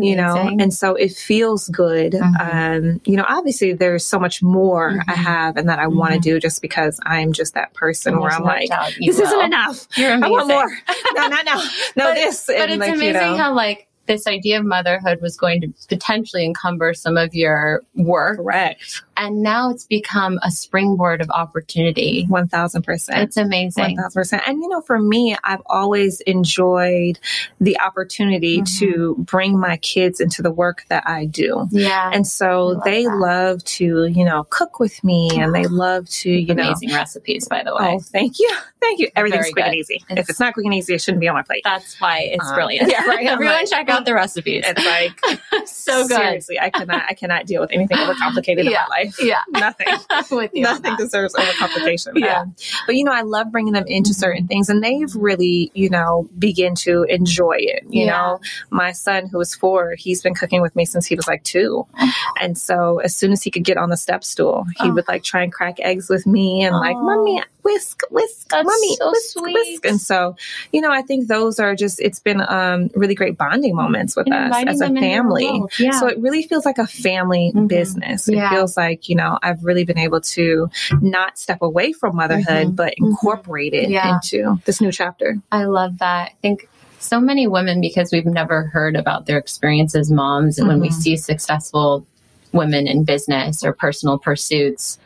[0.00, 2.12] You know, and so it feels good.
[2.12, 2.86] Mm-hmm.
[2.90, 5.10] Um, you know, obviously there's so much more mm-hmm.
[5.10, 5.98] I have and that I mm-hmm.
[5.98, 8.68] want to do just because I'm just that person where I'm like,
[8.98, 9.26] this will.
[9.26, 9.86] isn't enough.
[9.96, 10.68] I want more.
[11.14, 11.62] no, no, no, no.
[11.96, 12.46] but, this.
[12.46, 15.60] But and it's like, amazing you know, how like this idea of motherhood was going
[15.60, 18.38] to potentially encumber some of your work.
[18.38, 19.02] Correct.
[19.16, 22.26] And now it's become a springboard of opportunity.
[22.28, 23.08] 1000%.
[23.22, 23.98] It's amazing.
[23.98, 24.40] 1000%.
[24.46, 27.20] And you know, for me, I've always enjoyed
[27.60, 28.78] the opportunity mm-hmm.
[28.78, 31.68] to bring my kids into the work that I do.
[31.70, 32.10] Yeah.
[32.12, 33.16] And so they that.
[33.16, 36.62] love to, you know, cook with me and they love to, you amazing know.
[36.70, 37.92] Amazing recipes, by the way.
[37.96, 38.50] Oh, thank you.
[38.80, 39.10] Thank you.
[39.14, 39.70] Everything's Very quick good.
[39.72, 40.04] and easy.
[40.08, 41.62] It's, if it's not quick and easy, it shouldn't be on my plate.
[41.64, 42.90] That's why it's um, brilliant.
[42.90, 43.26] Yeah, right.
[43.26, 44.64] Everyone check out the recipes.
[44.66, 46.16] It's like so good.
[46.16, 48.70] Seriously, I cannot I cannot deal with anything overcomplicated yeah.
[48.70, 49.16] in my life.
[49.20, 49.40] Yeah.
[49.48, 49.86] Nothing.
[50.36, 52.12] with you Nothing deserves overcomplication.
[52.16, 52.42] Yeah.
[52.42, 52.54] Um,
[52.86, 54.20] but you know, I love bringing them into mm-hmm.
[54.20, 57.84] certain things and they've really, you know, begin to enjoy it.
[57.88, 58.10] You yeah.
[58.10, 58.40] know,
[58.70, 61.86] my son who was four, he's been cooking with me since he was like two.
[62.40, 64.94] And so as soon as he could get on the step stool, he oh.
[64.94, 66.78] would like try and crack eggs with me and oh.
[66.78, 69.54] like, mommy, whisk, whisk, That's mommy, so whisk, sweet.
[69.54, 69.84] whisk.
[69.84, 70.36] And so,
[70.72, 74.26] you know, I think those are just, it's been um, really great bonding moments with
[74.26, 75.62] and us as a family.
[75.78, 75.92] Yeah.
[75.92, 77.66] So it really feels like a family mm-hmm.
[77.66, 78.28] business.
[78.28, 78.46] Yeah.
[78.46, 80.70] It feels like, you know, I've really been able to
[81.00, 82.74] not step away from motherhood, mm-hmm.
[82.74, 83.06] but mm-hmm.
[83.06, 84.14] incorporate it yeah.
[84.14, 85.36] into this new chapter.
[85.50, 86.30] I love that.
[86.30, 86.68] I think
[86.98, 90.88] so many women, because we've never heard about their experience as moms, and when we
[90.88, 91.00] mm-hmm.
[91.00, 92.06] see successful
[92.52, 94.98] women in business or personal pursuits,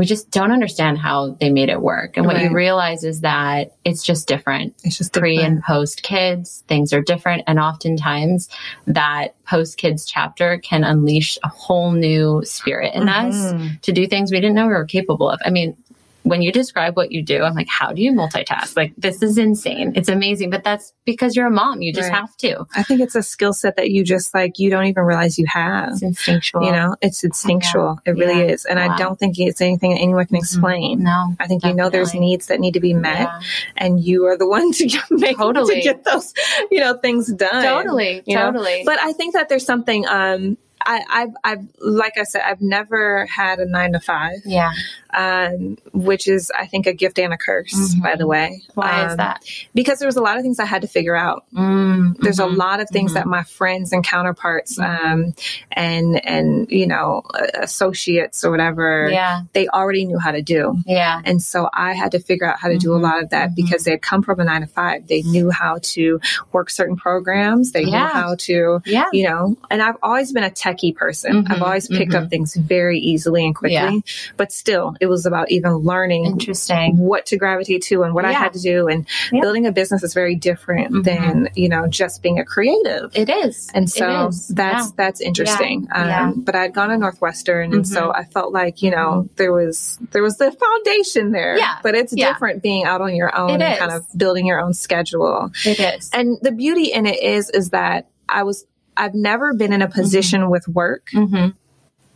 [0.00, 2.16] we just don't understand how they made it work.
[2.16, 2.32] And right.
[2.32, 4.74] what you realize is that it's just different.
[4.82, 5.56] It's just pre different.
[5.56, 7.42] and post kids, things are different.
[7.46, 8.48] And oftentimes
[8.86, 13.66] that post kids chapter can unleash a whole new spirit in mm-hmm.
[13.66, 15.38] us to do things we didn't know we were capable of.
[15.44, 15.76] I mean,
[16.22, 18.76] when you describe what you do, I'm like, how do you multitask?
[18.76, 19.92] Like, this is insane.
[19.96, 20.50] It's amazing.
[20.50, 21.80] But that's because you're a mom.
[21.80, 22.18] You just right.
[22.18, 22.66] have to.
[22.74, 25.46] I think it's a skill set that you just like, you don't even realize you
[25.48, 25.92] have.
[25.92, 26.64] It's instinctual.
[26.64, 28.00] You know, it's instinctual.
[28.04, 28.52] It really yeah.
[28.52, 28.64] is.
[28.64, 28.90] And wow.
[28.90, 30.42] I don't think it's anything that anyone can mm-hmm.
[30.42, 30.98] explain.
[30.98, 31.04] Mm-hmm.
[31.04, 31.34] No.
[31.40, 31.70] I think definitely.
[31.70, 33.20] you know there's needs that need to be met.
[33.20, 33.40] Yeah.
[33.76, 35.76] And you are the one to make totally.
[35.76, 36.34] to get those,
[36.70, 37.62] you know, things done.
[37.62, 38.22] Totally.
[38.30, 38.84] Totally.
[38.84, 38.84] Know?
[38.84, 43.26] But I think that there's something, um, I, I've, I've, like I said, I've never
[43.26, 44.38] had a nine to five.
[44.44, 44.72] Yeah.
[45.12, 48.00] Um, which is, I think, a gift and a curse, mm-hmm.
[48.00, 48.62] by the way.
[48.74, 49.44] Why um, is that?
[49.74, 51.44] Because there was a lot of things I had to figure out.
[51.52, 52.22] Mm-hmm.
[52.22, 53.30] There's a lot of things that mm-hmm.
[53.30, 55.06] my friends and counterparts, mm-hmm.
[55.06, 55.34] um,
[55.72, 57.22] and, and, you know,
[57.54, 59.42] associates or whatever, yeah.
[59.52, 60.76] they already knew how to do.
[60.86, 61.20] Yeah.
[61.24, 63.04] And so I had to figure out how to do a mm-hmm.
[63.04, 65.08] lot of that because they had come from a nine to five.
[65.08, 66.20] They knew how to
[66.52, 67.72] work certain programs.
[67.72, 68.06] They yeah.
[68.06, 69.06] knew how to, yeah.
[69.12, 71.42] you know, and I've always been a techie person.
[71.42, 72.24] Mm-hmm, I've always picked mm-hmm.
[72.24, 73.98] up things very easily and quickly, yeah.
[74.36, 78.30] but still, it was about even learning interesting what to gravitate to and what yeah.
[78.30, 78.86] I had to do.
[78.86, 79.40] And yeah.
[79.40, 81.02] building a business is very different mm-hmm.
[81.02, 83.10] than you know just being a creative.
[83.14, 84.48] It is, and so is.
[84.48, 85.88] that's that's interesting.
[85.92, 88.20] Um, but I'd gone to Northwestern, and so mm-hmm.
[88.20, 91.56] I felt like you know there was there was the foundation there.
[91.56, 94.74] Yeah, but it's different being out on your own and kind of building your own
[94.74, 95.50] schedule.
[95.64, 99.72] It is, and the beauty in it is is that I was I've never been
[99.72, 100.50] in a position mm-hmm.
[100.50, 101.50] with work mm-hmm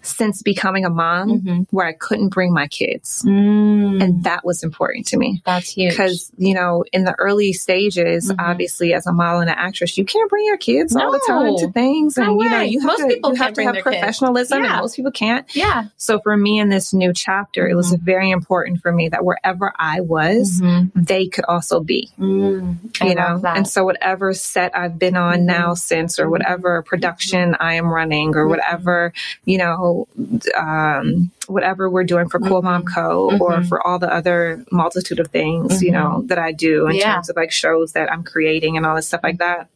[0.04, 1.62] since becoming a mom mm-hmm.
[1.70, 3.22] where I couldn't bring my kids.
[3.26, 4.02] Mm.
[4.02, 5.42] And that was important to me.
[5.44, 5.92] That's huge.
[5.92, 8.38] Because, you know, in the early stages, mm-hmm.
[8.38, 11.06] obviously as a model and an actress, you can't bring your kids no.
[11.06, 12.16] all the time to things.
[12.16, 12.44] No and, way.
[12.44, 14.72] you know, you most have to, people you have, to have professionalism yeah.
[14.72, 15.56] and most people can't.
[15.56, 15.84] Yeah.
[15.96, 17.72] So for me in this new chapter, mm-hmm.
[17.72, 18.04] it was mm-hmm.
[18.04, 21.00] very important for me that wherever I was, mm-hmm.
[21.00, 22.76] they could also be, mm.
[23.02, 23.40] you know?
[23.44, 25.46] And so whatever set I've been on mm-hmm.
[25.46, 29.12] now since, or whatever production I am running or whatever,
[29.44, 29.93] you know,
[30.56, 32.94] um, whatever we're doing for Cool Mom mm-hmm.
[32.94, 33.30] Co.
[33.30, 33.42] Mm-hmm.
[33.42, 35.84] or for all the other multitude of things, mm-hmm.
[35.84, 37.14] you know, that I do in yeah.
[37.14, 39.68] terms of like shows that I'm creating and all this stuff like that.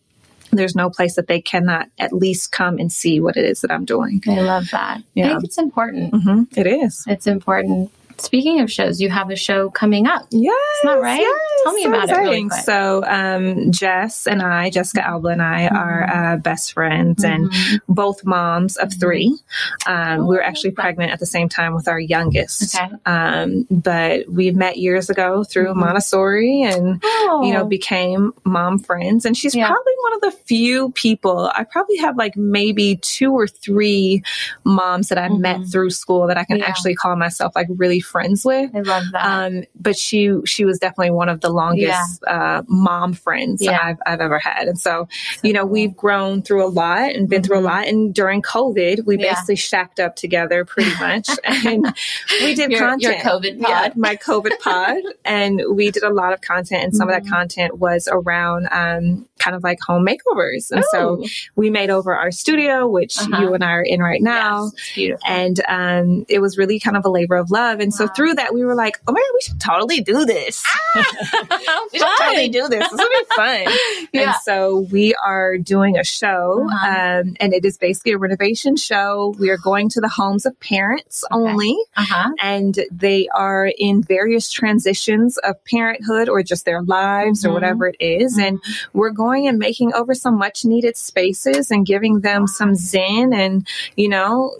[0.50, 3.70] there's no place that they cannot at least come and see what it is that
[3.70, 4.22] I'm doing.
[4.26, 5.02] I love that.
[5.14, 5.26] Yeah.
[5.26, 6.12] I think it's important.
[6.14, 6.58] Mm-hmm.
[6.58, 7.04] It is.
[7.06, 7.90] It's important.
[8.20, 10.26] Speaking of shows, you have a show coming up.
[10.30, 10.54] Yes.
[10.84, 11.20] Isn't that right?
[11.20, 12.46] Yes, Tell me so about exciting.
[12.46, 12.62] it really.
[12.62, 15.76] So, um, Jess and I, Jessica Alba and I, mm-hmm.
[15.76, 17.44] are uh, best friends mm-hmm.
[17.44, 19.00] and both moms of mm-hmm.
[19.00, 19.38] three.
[19.86, 22.74] Um, oh, we were actually pregnant at the same time with our youngest.
[22.74, 22.90] Okay.
[23.06, 25.80] Um, but we met years ago through mm-hmm.
[25.80, 27.42] Montessori and, oh.
[27.44, 29.24] you know, became mom friends.
[29.24, 29.66] And she's yeah.
[29.66, 34.22] probably one of the few people, I probably have like maybe two or three
[34.64, 35.64] moms that I met mm-hmm.
[35.66, 36.66] through school that I can yeah.
[36.66, 38.74] actually call myself like really friends with.
[38.74, 39.24] I love that.
[39.24, 42.58] Um, but she she was definitely one of the longest yeah.
[42.58, 43.78] uh, mom friends yeah.
[43.80, 44.68] I've I've ever had.
[44.68, 45.70] And so, so you know, cool.
[45.70, 47.46] we've grown through a lot and been mm-hmm.
[47.46, 47.66] through a mm-hmm.
[47.66, 47.86] lot.
[47.86, 49.34] And during COVID, we yeah.
[49.34, 51.94] basically shacked up together pretty much, and
[52.40, 53.02] we did your, content.
[53.02, 56.84] Your COVID pod, my COVID pod, and we did a lot of content.
[56.84, 57.16] And some mm-hmm.
[57.16, 57.34] of that mm-hmm.
[57.34, 60.70] content was around um, kind of like home makeovers.
[60.70, 61.22] And oh.
[61.22, 63.42] so we made over our studio, which uh-huh.
[63.42, 64.72] you and I are in right now.
[64.96, 67.80] Yes, and um, it was really kind of a labor of love.
[67.80, 67.92] And.
[67.98, 70.62] So through that, we were like, oh my God, we should totally do this.
[70.94, 72.88] Ah, we should totally do this.
[72.88, 73.74] This will be fun.
[74.12, 74.22] yeah.
[74.22, 77.20] And so we are doing a show, uh-huh.
[77.22, 79.34] um, and it is basically a renovation show.
[79.38, 81.40] We are going to the homes of parents okay.
[81.40, 82.30] only, uh-huh.
[82.40, 87.50] and they are in various transitions of parenthood or just their lives mm-hmm.
[87.50, 88.36] or whatever it is.
[88.36, 88.46] Mm-hmm.
[88.46, 88.60] And
[88.92, 93.66] we're going and making over some much needed spaces and giving them some zen and,
[93.96, 94.56] you know,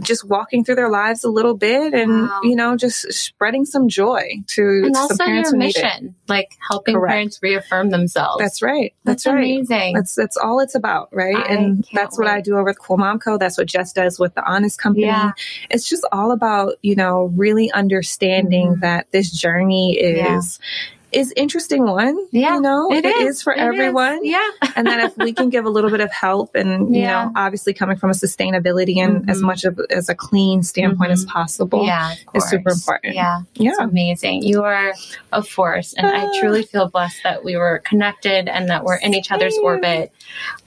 [0.00, 2.40] just walking through their lives a little bit and, wow.
[2.42, 7.12] you know, just spreading some joy to, and to also your mission, like helping Correct.
[7.12, 8.38] parents reaffirm themselves.
[8.38, 8.94] That's right.
[9.04, 9.44] That's, that's right.
[9.44, 9.94] amazing.
[9.94, 11.08] That's, that's all it's about.
[11.12, 11.36] Right.
[11.36, 12.26] I and that's wait.
[12.26, 13.38] what I do over at Cool Mom Co.
[13.38, 15.06] That's what Jess does with the Honest Company.
[15.06, 15.32] Yeah.
[15.70, 18.80] It's just all about, you know, really understanding mm-hmm.
[18.80, 22.26] that this journey is, yeah is interesting one.
[22.30, 22.54] Yeah.
[22.54, 23.36] You know, it, it is.
[23.36, 23.42] is.
[23.42, 24.24] for it everyone.
[24.24, 24.32] Is.
[24.32, 24.50] Yeah.
[24.76, 27.24] and then if we can give a little bit of help and, you yeah.
[27.24, 29.30] know, obviously coming from a sustainability and mm-hmm.
[29.30, 31.12] as much of as a clean standpoint mm-hmm.
[31.12, 33.14] as possible yeah, is super important.
[33.14, 33.42] Yeah.
[33.54, 33.70] Yeah.
[33.70, 34.42] It's amazing.
[34.42, 34.94] You are
[35.32, 35.94] a force.
[35.94, 39.30] And uh, I truly feel blessed that we were connected and that we're in each
[39.30, 40.12] other's orbit.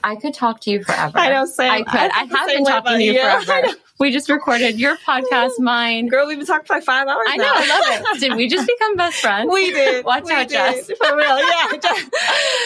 [0.04, 1.18] I could talk to you forever.
[1.18, 1.72] I know, Sam.
[1.72, 2.00] I could.
[2.00, 3.78] I, I have been talking to you forever.
[3.98, 6.08] We just recorded your podcast, mine.
[6.08, 7.26] Girl, we've been talking for like five hours.
[7.30, 8.20] I know, I love it.
[8.20, 9.50] Did we just become best friends?
[9.52, 10.04] We did.
[10.06, 10.56] Watch we out, did.
[10.56, 10.86] Jess.
[10.98, 11.72] For real, yeah.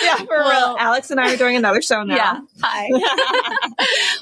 [0.04, 0.78] yeah, for well, real.
[0.80, 2.16] Alex and I are doing another show now.
[2.16, 2.40] Yeah.
[2.64, 2.90] Hi.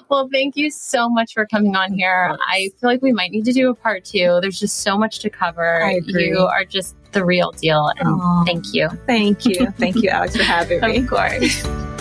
[0.10, 2.38] well, thank you so much for coming on here.
[2.48, 4.40] I feel like we might need to do a part two.
[4.42, 5.82] There's just so much to cover.
[5.84, 6.30] I agree.
[6.30, 7.92] You are just the real deal.
[7.98, 8.46] And Aww.
[8.46, 8.90] thank you.
[9.06, 9.72] Thank you.
[9.78, 10.98] Thank you, Alex, for having me.
[10.98, 11.97] Of course.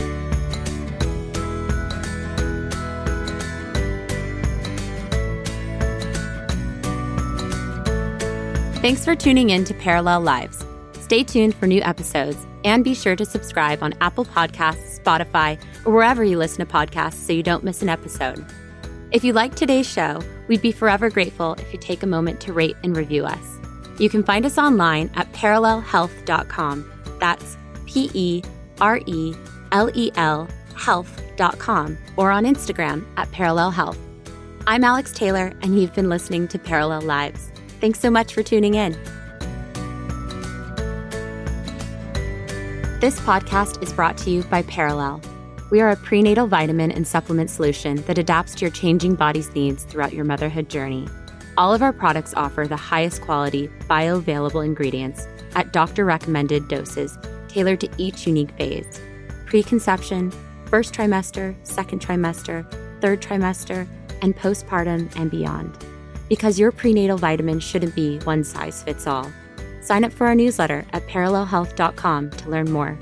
[8.87, 10.64] Thanks for tuning in to Perelel Lives.
[11.01, 15.93] Stay tuned for new episodes and be sure to subscribe on Apple Podcasts, Spotify, or
[15.93, 18.47] wherever you listen to podcasts so you don't miss an episode.
[19.11, 22.53] If you like today's show, we'd be forever grateful if you take a moment to
[22.53, 23.59] rate and review us.
[23.99, 26.93] You can find us online at perelelhealth.com.
[27.18, 27.57] That's
[27.87, 28.43] P E
[28.80, 29.34] R E
[29.72, 33.99] L E L health.com or on Instagram at Perelel Health.
[34.68, 37.51] I'm Alex Taylor, and you've been listening to Perelel Lives.
[37.81, 38.93] Thanks so much for tuning in.
[43.01, 45.22] This podcast is brought to you by Perelel.
[45.70, 49.85] We are a prenatal vitamin and supplement solution that adapts to your changing body's needs
[49.85, 51.07] throughout your motherhood journey.
[51.59, 57.18] All of our products offer the highest quality, bioavailable ingredients at doctor recommended doses
[57.49, 59.01] tailored to each unique phase
[59.45, 60.33] preconception,
[60.66, 62.68] first trimester, second trimester,
[63.01, 63.87] third trimester,
[64.22, 65.77] and postpartum and beyond
[66.29, 69.31] because your prenatal vitamin shouldn't be one size fits all.
[69.81, 72.99] Sign up for our newsletter at perelelhealth.com to learn more.